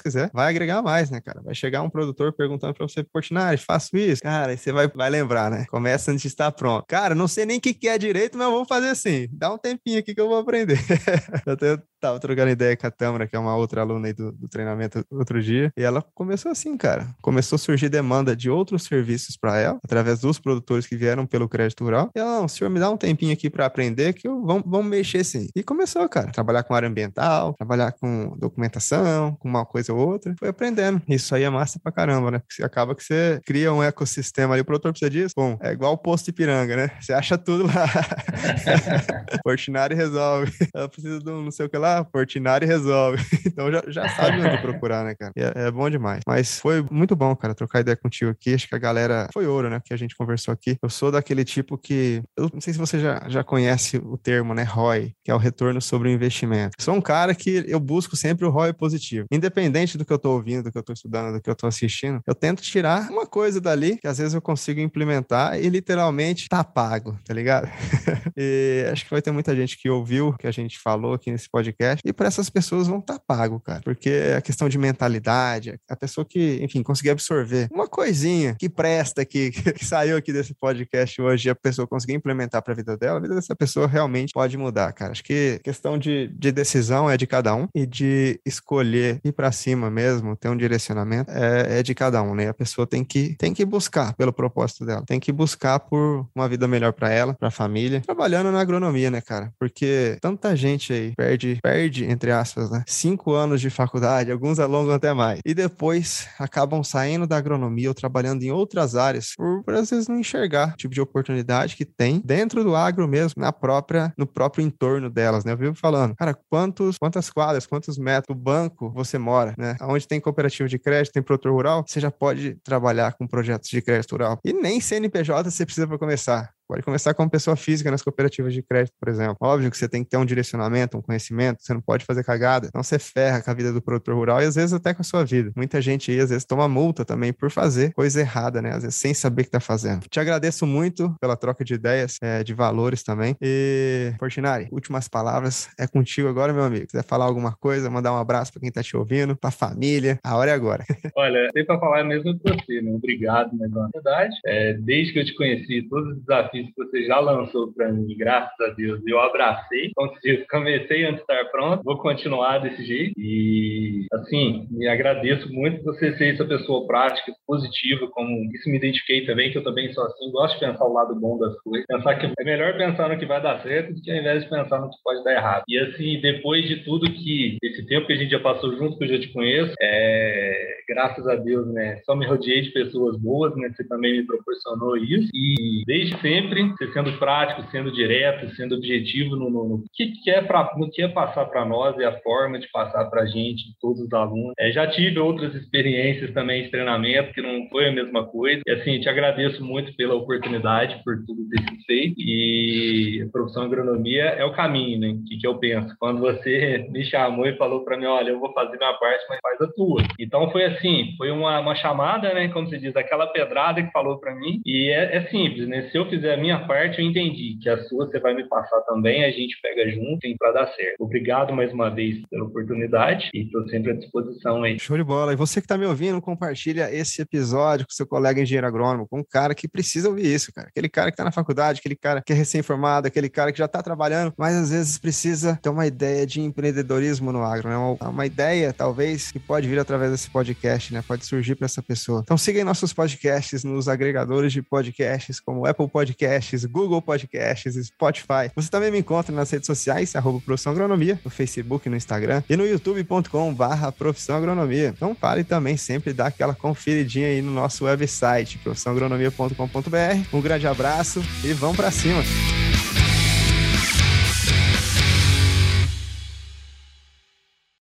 quiser, 0.00 0.30
vai 0.32 0.48
agregar 0.48 0.82
mais, 0.82 1.10
né, 1.10 1.20
cara? 1.20 1.42
Vai 1.42 1.54
chegar 1.54 1.82
um 1.82 1.90
produtor 1.90 2.32
perguntando 2.32 2.74
para 2.74 2.88
você, 2.88 3.02
Portinari, 3.02 3.58
faço 3.58 3.96
isso. 3.96 4.22
Cara, 4.22 4.52
aí 4.52 4.56
você 4.58 4.72
vai, 4.72 4.88
vai 4.88 5.10
lembrar, 5.10 5.50
né? 5.50 5.66
Começa 5.70 6.10
antes 6.10 6.22
de 6.22 6.28
estar 6.28 6.50
pronto. 6.52 6.84
Cara, 6.88 7.09
cara, 7.10 7.14
não 7.14 7.28
sei 7.28 7.44
nem 7.44 7.58
o 7.58 7.60
que, 7.60 7.74
que 7.74 7.88
é 7.88 7.98
direito, 7.98 8.38
mas 8.38 8.48
vou 8.48 8.64
fazer 8.64 8.88
assim. 8.88 9.28
Dá 9.32 9.52
um 9.52 9.58
tempinho 9.58 9.98
aqui 9.98 10.14
que 10.14 10.20
eu 10.20 10.28
vou 10.28 10.38
aprender. 10.38 10.78
eu 11.46 11.82
tava 12.00 12.18
trocando 12.18 12.50
ideia 12.50 12.76
com 12.76 12.86
a 12.86 12.90
Tâmara, 12.90 13.26
que 13.26 13.36
é 13.36 13.38
uma 13.38 13.54
outra 13.56 13.82
aluna 13.82 14.06
aí 14.06 14.12
do, 14.12 14.32
do, 14.32 14.48
treinamento 14.48 15.04
outro 15.10 15.42
dia, 15.42 15.72
e 15.76 15.82
ela 15.82 16.02
começou 16.14 16.50
assim, 16.50 16.76
cara. 16.76 17.08
Começou 17.20 17.56
a 17.56 17.58
surgir 17.58 17.88
demanda 17.88 18.34
de 18.34 18.48
outros 18.48 18.84
serviços 18.84 19.36
para 19.36 19.58
ela, 19.58 19.78
através 19.84 20.20
dos 20.20 20.38
produtores 20.38 20.86
que 20.86 20.96
vieram 20.96 21.26
pelo 21.26 21.48
crédito 21.48 21.84
rural. 21.84 22.10
E 22.14 22.18
ela, 22.18 22.40
não, 22.40 22.48
senhor, 22.48 22.70
me 22.70 22.80
dá 22.80 22.90
um 22.90 22.96
tempinho 22.96 23.32
aqui 23.32 23.50
para 23.50 23.66
aprender 23.66 24.12
que 24.14 24.26
eu, 24.26 24.42
vamos, 24.42 24.64
vamos 24.66 24.86
mexer 24.86 25.24
sim. 25.24 25.48
E 25.54 25.62
começou, 25.62 26.08
cara, 26.08 26.30
trabalhar 26.30 26.62
com 26.62 26.74
área 26.74 26.88
ambiental, 26.88 27.54
trabalhar 27.54 27.92
com 27.92 28.34
documentação, 28.38 29.34
com 29.36 29.48
uma 29.48 29.66
coisa 29.66 29.92
ou 29.92 29.98
outra. 29.98 30.34
Foi 30.38 30.48
aprendendo. 30.48 31.02
Isso 31.08 31.34
aí 31.34 31.42
é 31.42 31.50
massa 31.50 31.78
pra 31.82 31.92
caramba, 31.92 32.30
né? 32.30 32.38
Porque 32.38 32.62
acaba 32.62 32.94
que 32.94 33.02
você 33.02 33.40
cria 33.44 33.72
um 33.72 33.82
ecossistema 33.82 34.54
ali, 34.54 34.62
o 34.62 34.64
produtor 34.64 34.92
precisa 34.92 35.10
disso. 35.10 35.34
Bom, 35.36 35.58
é 35.60 35.72
igual 35.72 35.92
o 35.92 35.98
posto 35.98 36.26
de 36.26 36.32
piranga, 36.32 36.76
né? 36.76 36.90
Você 37.00 37.12
acha 37.12 37.38
tudo 37.38 37.66
lá. 37.66 37.86
Fortinari 39.42 39.94
resolve. 39.94 40.52
Ela 40.74 40.88
precisa 40.88 41.18
de 41.20 41.30
um 41.30 41.42
não 41.42 41.50
sei 41.50 41.66
o 41.66 41.68
que 41.68 41.78
lá, 41.78 42.04
Fortinari 42.04 42.66
resolve. 42.66 43.22
então 43.46 43.70
já, 43.70 43.82
já 43.88 44.08
sabe 44.08 44.40
onde 44.40 44.58
procurar, 44.58 45.04
né, 45.04 45.14
cara? 45.14 45.32
É, 45.36 45.66
é, 45.66 45.70
bom 45.70 45.88
demais. 45.88 46.20
Mas 46.26 46.60
foi 46.60 46.84
muito 46.90 47.16
bom, 47.16 47.34
cara, 47.34 47.54
trocar 47.54 47.80
ideia 47.80 47.96
contigo 47.96 48.30
aqui. 48.30 48.54
Acho 48.54 48.68
que 48.68 48.74
a 48.74 48.78
galera 48.78 49.28
foi 49.32 49.46
ouro, 49.46 49.70
né? 49.70 49.80
Que 49.84 49.94
a 49.94 49.96
gente 49.96 50.16
conversou 50.16 50.52
aqui. 50.52 50.76
Eu 50.82 50.90
sou 50.90 51.10
daquele 51.10 51.44
tipo 51.44 51.78
que. 51.78 52.22
Eu 52.36 52.50
não 52.52 52.60
sei 52.60 52.72
se 52.72 52.78
você 52.78 52.98
já, 52.98 53.22
já 53.28 53.42
conhece 53.42 53.96
o 53.98 54.16
termo, 54.16 54.54
né? 54.54 54.62
ROI, 54.62 55.12
que 55.24 55.30
é 55.30 55.34
o 55.34 55.38
retorno 55.38 55.80
sobre 55.80 56.08
o 56.08 56.12
investimento. 56.12 56.76
sou 56.78 56.94
um 56.94 57.00
cara 57.00 57.34
que 57.34 57.64
eu 57.66 57.80
busco 57.80 58.16
sempre 58.16 58.46
o 58.46 58.50
ROI 58.50 58.72
positivo. 58.72 59.26
Independente 59.30 59.96
do 59.96 60.04
que 60.04 60.12
eu 60.12 60.18
tô 60.18 60.32
ouvindo, 60.32 60.64
do 60.64 60.72
que 60.72 60.78
eu 60.78 60.82
tô 60.82 60.92
estudando, 60.92 61.34
do 61.34 61.42
que 61.42 61.50
eu 61.50 61.54
tô 61.54 61.66
assistindo, 61.66 62.20
eu 62.26 62.34
tento 62.34 62.62
tirar 62.62 63.10
uma 63.10 63.26
coisa 63.26 63.60
dali 63.60 63.96
que 63.96 64.06
às 64.06 64.18
vezes 64.18 64.34
eu 64.34 64.42
consigo 64.42 64.80
implementar 64.80 65.58
e 65.58 65.68
literalmente 65.68 66.48
tapar 66.48 66.89
pago, 66.90 67.16
tá 67.24 67.32
ligado? 67.32 67.68
e 68.36 68.84
acho 68.90 69.04
que 69.04 69.10
vai 69.12 69.22
ter 69.22 69.30
muita 69.30 69.54
gente 69.54 69.78
que 69.78 69.88
ouviu 69.88 70.34
que 70.36 70.46
a 70.46 70.50
gente 70.50 70.76
falou 70.76 71.14
aqui 71.14 71.30
nesse 71.30 71.48
podcast, 71.48 72.02
e 72.04 72.12
para 72.12 72.26
essas 72.26 72.50
pessoas 72.50 72.88
vão 72.88 72.98
estar 72.98 73.14
tá 73.14 73.24
pago, 73.24 73.60
cara, 73.60 73.80
porque 73.84 74.10
a 74.36 74.40
questão 74.40 74.68
de 74.68 74.76
mentalidade, 74.76 75.78
a 75.88 75.94
pessoa 75.94 76.24
que, 76.24 76.58
enfim, 76.62 76.82
conseguir 76.82 77.10
absorver 77.10 77.68
uma 77.70 77.86
coisinha 77.86 78.56
que 78.58 78.68
presta 78.68 79.22
aqui, 79.22 79.50
que 79.72 79.84
saiu 79.84 80.16
aqui 80.16 80.32
desse 80.32 80.52
podcast 80.54 81.22
hoje, 81.22 81.48
a 81.48 81.54
pessoa 81.54 81.86
conseguir 81.86 82.14
implementar 82.14 82.60
para 82.60 82.72
a 82.72 82.76
vida 82.76 82.96
dela, 82.96 83.18
a 83.18 83.22
vida 83.22 83.36
dessa 83.36 83.54
pessoa 83.54 83.86
realmente 83.86 84.32
pode 84.32 84.56
mudar, 84.56 84.92
cara. 84.92 85.12
Acho 85.12 85.22
que 85.22 85.60
questão 85.62 85.96
de, 85.96 86.28
de 86.28 86.50
decisão 86.50 87.08
é 87.08 87.16
de 87.16 87.26
cada 87.26 87.54
um 87.54 87.68
e 87.72 87.86
de 87.86 88.40
escolher 88.44 89.20
ir 89.24 89.32
para 89.32 89.52
cima 89.52 89.90
mesmo, 89.90 90.36
ter 90.36 90.48
um 90.48 90.56
direcionamento 90.56 91.30
é, 91.30 91.78
é 91.78 91.82
de 91.82 91.94
cada 91.94 92.20
um, 92.20 92.34
né? 92.34 92.48
A 92.48 92.54
pessoa 92.54 92.84
tem 92.84 93.04
que, 93.04 93.36
tem 93.36 93.54
que 93.54 93.64
buscar 93.64 94.14
pelo 94.14 94.32
propósito 94.32 94.84
dela, 94.84 95.04
tem 95.06 95.20
que 95.20 95.30
buscar 95.30 95.78
por 95.78 96.26
uma 96.34 96.48
vida 96.48 96.66
melhor 96.66 96.79
melhor 96.80 96.92
para 96.94 97.10
ela, 97.10 97.34
para 97.34 97.48
a 97.48 97.50
família, 97.50 98.00
trabalhando 98.00 98.50
na 98.50 98.60
agronomia, 98.60 99.10
né, 99.10 99.20
cara? 99.20 99.52
Porque 99.58 100.16
tanta 100.20 100.56
gente 100.56 100.92
aí 100.92 101.12
perde, 101.14 101.58
perde, 101.62 102.06
entre 102.06 102.32
aspas, 102.32 102.70
né? 102.70 102.82
Cinco 102.86 103.34
anos 103.34 103.60
de 103.60 103.68
faculdade, 103.68 104.32
alguns 104.32 104.58
alongam 104.58 104.94
até 104.94 105.12
mais. 105.12 105.40
E 105.44 105.52
depois 105.52 106.28
acabam 106.38 106.82
saindo 106.82 107.26
da 107.26 107.36
agronomia 107.36 107.88
ou 107.88 107.94
trabalhando 107.94 108.42
em 108.42 108.50
outras 108.50 108.96
áreas 108.96 109.34
por, 109.36 109.62
por 109.62 109.74
às 109.74 109.90
vezes 109.90 110.08
não 110.08 110.18
enxergar 110.18 110.72
o 110.72 110.76
tipo 110.76 110.94
de 110.94 111.00
oportunidade 111.00 111.76
que 111.76 111.84
tem 111.84 112.22
dentro 112.24 112.64
do 112.64 112.74
agro 112.74 113.06
mesmo, 113.06 113.42
na 113.42 113.52
própria, 113.52 114.12
no 114.16 114.26
próprio 114.26 114.64
entorno 114.64 115.10
delas, 115.10 115.44
né? 115.44 115.52
Eu 115.52 115.58
vivo 115.58 115.74
falando, 115.74 116.14
cara, 116.16 116.34
quantos, 116.48 116.96
quantas 116.98 117.28
quadras, 117.28 117.66
quantos 117.66 117.98
metros 117.98 118.34
do 118.34 118.40
banco 118.40 118.90
você 118.90 119.18
mora, 119.18 119.54
né? 119.58 119.76
Onde 119.82 120.08
tem 120.08 120.20
cooperativa 120.20 120.68
de 120.68 120.78
crédito, 120.78 121.12
tem 121.12 121.22
produtor 121.22 121.52
rural, 121.52 121.84
você 121.86 122.00
já 122.00 122.10
pode 122.10 122.56
trabalhar 122.64 123.12
com 123.14 123.26
projetos 123.26 123.68
de 123.68 123.82
crédito 123.82 124.12
rural. 124.12 124.38
E 124.44 124.52
nem 124.52 124.80
CNPJ 124.80 125.50
você 125.50 125.66
precisa 125.66 125.86
para 125.86 125.98
começar. 125.98 126.50
Pode 126.70 126.84
começar 126.84 127.14
como 127.14 127.28
pessoa 127.28 127.56
física 127.56 127.90
nas 127.90 128.00
cooperativas 128.00 128.54
de 128.54 128.62
crédito, 128.62 128.94
por 129.00 129.08
exemplo. 129.08 129.36
Óbvio 129.40 129.68
que 129.72 129.76
você 129.76 129.88
tem 129.88 130.04
que 130.04 130.10
ter 130.10 130.16
um 130.16 130.24
direcionamento, 130.24 130.96
um 130.96 131.02
conhecimento, 131.02 131.64
você 131.64 131.74
não 131.74 131.80
pode 131.80 132.04
fazer 132.04 132.22
cagada. 132.22 132.70
Não 132.72 132.80
você 132.80 132.96
ferra 132.96 133.42
com 133.42 133.50
a 133.50 133.54
vida 133.54 133.72
do 133.72 133.82
produtor 133.82 134.14
rural 134.14 134.40
e 134.40 134.44
às 134.44 134.54
vezes 134.54 134.72
até 134.72 134.94
com 134.94 135.00
a 135.00 135.04
sua 135.04 135.24
vida. 135.24 135.50
Muita 135.56 135.82
gente 135.82 136.12
aí 136.12 136.20
às 136.20 136.30
vezes 136.30 136.44
toma 136.44 136.68
multa 136.68 137.04
também 137.04 137.32
por 137.32 137.50
fazer 137.50 137.92
coisa 137.92 138.20
errada, 138.20 138.62
né? 138.62 138.70
Às 138.70 138.84
vezes 138.84 138.94
sem 138.94 139.12
saber 139.12 139.42
o 139.42 139.44
que 139.46 139.50
tá 139.50 139.58
fazendo. 139.58 140.06
Te 140.08 140.20
agradeço 140.20 140.64
muito 140.64 141.12
pela 141.20 141.36
troca 141.36 141.64
de 141.64 141.74
ideias, 141.74 142.18
é, 142.22 142.44
de 142.44 142.54
valores 142.54 143.02
também. 143.02 143.34
E, 143.42 144.12
Fortinari, 144.20 144.68
últimas 144.70 145.08
palavras 145.08 145.70
é 145.76 145.88
contigo 145.88 146.28
agora, 146.28 146.52
meu 146.52 146.62
amigo. 146.62 146.82
Se 146.82 146.92
quiser 146.92 147.04
falar 147.04 147.24
alguma 147.24 147.52
coisa, 147.52 147.90
mandar 147.90 148.12
um 148.12 148.18
abraço 148.18 148.52
para 148.52 148.60
quem 148.60 148.70
tá 148.70 148.80
te 148.80 148.96
ouvindo, 148.96 149.36
pra 149.36 149.50
família, 149.50 150.20
a 150.22 150.36
hora 150.36 150.52
é 150.52 150.54
agora. 150.54 150.84
Olha, 151.16 151.48
tem 151.52 151.66
para 151.66 151.80
falar 151.80 152.04
mesmo 152.04 152.38
com 152.38 152.52
você, 152.54 152.80
né? 152.80 152.92
Obrigado, 152.92 153.56
né? 153.56 153.66
Na 153.68 153.88
verdade, 153.92 154.36
é, 154.46 154.74
desde 154.74 155.12
que 155.12 155.18
eu 155.18 155.24
te 155.24 155.34
conheci, 155.34 155.82
todos 155.88 156.12
os 156.12 156.20
desafios 156.20 156.59
que 156.66 156.72
você 156.76 157.04
já 157.04 157.18
lançou 157.20 157.72
para 157.72 157.92
mim, 157.92 158.16
graças 158.16 158.58
a 158.60 158.68
Deus, 158.70 159.00
eu 159.06 159.20
abracei. 159.20 159.86
Então, 159.86 160.10
comecei 160.50 161.04
antes 161.04 161.16
de 161.16 161.32
estar 161.32 161.44
pronto, 161.50 161.82
vou 161.82 161.98
continuar 161.98 162.58
desse 162.58 162.84
jeito. 162.84 163.12
E, 163.18 164.06
assim, 164.12 164.66
me 164.70 164.88
agradeço 164.88 165.52
muito 165.52 165.82
você 165.82 166.16
ser 166.16 166.34
essa 166.34 166.44
pessoa 166.44 166.86
prática, 166.86 167.32
positiva, 167.46 168.08
como 168.10 168.30
isso 168.54 168.68
me 168.68 168.76
identifiquei 168.76 169.24
também, 169.26 169.50
que 169.50 169.58
eu 169.58 169.64
também 169.64 169.92
sou 169.92 170.04
assim, 170.04 170.30
gosto 170.30 170.54
de 170.54 170.66
pensar 170.66 170.84
o 170.84 170.92
lado 170.92 171.18
bom 171.18 171.38
das 171.38 171.58
coisas. 171.60 171.86
Pensar 171.86 172.16
que 172.16 172.26
é 172.38 172.44
melhor 172.44 172.76
pensar 172.76 173.08
no 173.08 173.18
que 173.18 173.26
vai 173.26 173.42
dar 173.42 173.62
certo 173.62 173.94
do 173.94 174.00
que 174.00 174.10
ao 174.10 174.16
invés 174.16 174.42
de 174.42 174.50
pensar 174.50 174.80
no 174.80 174.90
que 174.90 174.96
pode 175.02 175.24
dar 175.24 175.32
errado. 175.32 175.64
E, 175.68 175.78
assim, 175.78 176.20
depois 176.20 176.66
de 176.66 176.84
tudo 176.84 177.12
que, 177.12 177.58
esse 177.62 177.86
tempo 177.86 178.06
que 178.06 178.12
a 178.12 178.16
gente 178.16 178.30
já 178.30 178.40
passou 178.40 178.76
junto, 178.76 178.98
que 178.98 179.04
eu 179.04 179.08
já 179.08 179.20
te 179.20 179.32
conheço, 179.32 179.74
é, 179.80 180.80
graças 180.88 181.26
a 181.26 181.36
Deus, 181.36 181.66
né, 181.72 182.00
só 182.04 182.14
me 182.14 182.26
rodeei 182.26 182.62
de 182.62 182.70
pessoas 182.70 183.16
boas, 183.18 183.54
né, 183.56 183.70
você 183.70 183.86
também 183.86 184.18
me 184.18 184.26
proporcionou 184.26 184.96
isso. 184.96 185.28
E 185.34 185.82
desde 185.86 186.18
sempre 186.20 186.49
sempre 186.50 186.92
sendo 186.92 187.18
prático, 187.18 187.62
sendo 187.70 187.92
direto, 187.92 188.54
sendo 188.56 188.74
objetivo 188.74 189.36
no, 189.36 189.50
no, 189.50 189.68
no 189.68 189.84
que 189.94 190.12
quer 190.22 190.46
no 190.76 190.90
que 190.90 191.02
é 191.02 191.08
passar 191.08 191.46
para 191.46 191.64
nós 191.64 191.96
e 191.98 192.04
a 192.04 192.18
forma 192.20 192.58
de 192.58 192.68
passar 192.70 193.04
para 193.06 193.22
a 193.22 193.26
gente, 193.26 193.74
todos 193.80 194.00
os 194.00 194.12
alunos. 194.12 194.52
É, 194.58 194.70
já 194.72 194.86
tive 194.86 195.18
outras 195.18 195.54
experiências 195.54 196.32
também 196.32 196.64
de 196.64 196.70
treinamento 196.70 197.32
que 197.32 197.42
não 197.42 197.68
foi 197.68 197.88
a 197.88 197.92
mesma 197.92 198.26
coisa. 198.26 198.62
E 198.66 198.70
assim, 198.70 199.00
te 199.00 199.08
agradeço 199.08 199.64
muito 199.64 199.94
pela 199.96 200.14
oportunidade, 200.14 201.00
por 201.04 201.16
tudo 201.26 201.48
ter 201.48 201.62
sido 201.62 201.84
feito. 201.86 202.14
E 202.18 203.24
a 203.26 203.30
profissão 203.30 203.64
agronomia 203.64 204.24
é 204.24 204.44
o 204.44 204.52
caminho, 204.52 205.00
né? 205.00 205.08
O 205.08 205.24
que, 205.24 205.38
que 205.38 205.46
eu 205.46 205.58
penso? 205.58 205.94
Quando 205.98 206.20
você 206.20 206.86
me 206.90 207.04
chamou 207.04 207.46
e 207.46 207.56
falou 207.56 207.84
para 207.84 207.96
mim, 207.96 208.06
olha, 208.06 208.30
eu 208.30 208.40
vou 208.40 208.52
fazer 208.52 208.76
minha 208.76 208.94
parte, 208.94 209.24
mas 209.28 209.38
faz 209.40 209.60
a 209.60 209.72
tua. 209.72 210.02
Então 210.18 210.50
foi 210.50 210.64
assim, 210.64 211.14
foi 211.16 211.30
uma, 211.30 211.60
uma 211.60 211.74
chamada, 211.74 212.32
né? 212.34 212.48
Como 212.48 212.68
se 212.68 212.78
diz, 212.78 212.96
aquela 212.96 213.26
pedrada 213.28 213.82
que 213.82 213.92
falou 213.92 214.18
para 214.18 214.34
mim. 214.34 214.60
E 214.64 214.88
é, 214.90 215.16
é, 215.16 215.26
simples, 215.26 215.68
né? 215.68 215.88
Se 215.90 215.98
eu 215.98 216.06
fizer 216.06 216.36
minha 216.40 216.66
parte, 216.66 217.00
eu 217.00 217.06
entendi 217.06 217.58
que 217.62 217.68
a 217.68 217.82
sua 217.84 218.10
você 218.10 218.18
vai 218.18 218.34
me 218.34 218.48
passar 218.48 218.80
também, 218.82 219.24
a 219.24 219.30
gente 219.30 219.60
pega 219.62 219.90
junto 219.90 220.20
para 220.38 220.52
dar 220.52 220.66
certo. 220.74 220.96
Obrigado 220.98 221.52
mais 221.52 221.72
uma 221.72 221.90
vez 221.90 222.20
pela 222.28 222.44
oportunidade 222.44 223.28
e 223.34 223.42
estou 223.42 223.68
sempre 223.68 223.92
à 223.92 223.94
disposição 223.94 224.62
aí. 224.62 224.78
Show 224.78 224.96
de 224.96 225.04
bola. 225.04 225.32
E 225.32 225.36
você 225.36 225.60
que 225.60 225.66
está 225.66 225.78
me 225.78 225.86
ouvindo, 225.86 226.20
compartilha 226.20 226.92
esse 226.92 227.22
episódio 227.22 227.86
com 227.86 227.92
seu 227.92 228.06
colega 228.06 228.40
engenheiro 228.40 228.66
agrônomo, 228.66 229.06
com 229.06 229.20
um 229.20 229.24
cara 229.24 229.54
que 229.54 229.68
precisa 229.68 230.08
ouvir 230.08 230.26
isso, 230.26 230.52
cara. 230.52 230.68
Aquele 230.68 230.88
cara 230.88 231.10
que 231.10 231.14
está 231.14 231.24
na 231.24 231.32
faculdade, 231.32 231.80
aquele 231.80 231.96
cara 231.96 232.22
que 232.24 232.32
é 232.32 232.36
recém-formado, 232.36 233.06
aquele 233.06 233.28
cara 233.28 233.52
que 233.52 233.58
já 233.58 233.66
está 233.66 233.82
trabalhando, 233.82 234.32
mas 234.36 234.56
às 234.56 234.70
vezes 234.70 234.98
precisa 234.98 235.58
ter 235.62 235.68
uma 235.68 235.86
ideia 235.86 236.26
de 236.26 236.40
empreendedorismo 236.40 237.32
no 237.32 237.42
agro, 237.42 237.68
né? 237.68 237.76
Uma, 237.76 238.08
uma 238.08 238.26
ideia, 238.26 238.72
talvez, 238.72 239.30
que 239.30 239.38
pode 239.38 239.68
vir 239.68 239.78
através 239.78 240.10
desse 240.10 240.30
podcast, 240.30 240.92
né? 240.92 241.04
Pode 241.06 241.24
surgir 241.24 241.54
para 241.54 241.66
essa 241.66 241.82
pessoa. 241.82 242.20
Então 242.24 242.36
siga 242.36 242.64
nossos 242.64 242.92
podcasts 242.92 243.64
nos 243.64 243.88
agregadores 243.88 244.52
de 244.52 244.62
podcasts 244.62 245.40
como 245.40 245.66
Apple 245.66 245.88
Podcasts, 246.20 246.64
Google 246.66 247.00
Podcasts, 247.00 247.86
Spotify. 247.86 248.50
Você 248.54 248.70
também 248.70 248.90
me 248.90 248.98
encontra 248.98 249.34
nas 249.34 249.50
redes 249.50 249.66
sociais, 249.66 250.14
arroba 250.14 250.40
Profissão 250.40 250.72
Agronomia, 250.72 251.18
no 251.24 251.30
Facebook, 251.30 251.88
no 251.88 251.96
Instagram 251.96 252.42
e 252.48 252.56
no 252.56 252.66
youtube.com 252.66 253.54
barra 253.54 253.90
Profissão 253.90 254.36
Agronomia. 254.36 254.92
Então 254.94 255.14
pare 255.14 255.44
também 255.44 255.76
sempre 255.78 256.12
dar 256.12 256.26
aquela 256.26 256.54
conferidinha 256.54 257.28
aí 257.28 257.40
no 257.40 257.50
nosso 257.50 257.84
website, 257.84 258.58
profissãoagronomia.com.br. 258.58 260.36
Um 260.36 260.40
grande 260.42 260.66
abraço 260.66 261.22
e 261.42 261.52
vamos 261.54 261.76
para 261.76 261.90
cima! 261.90 262.22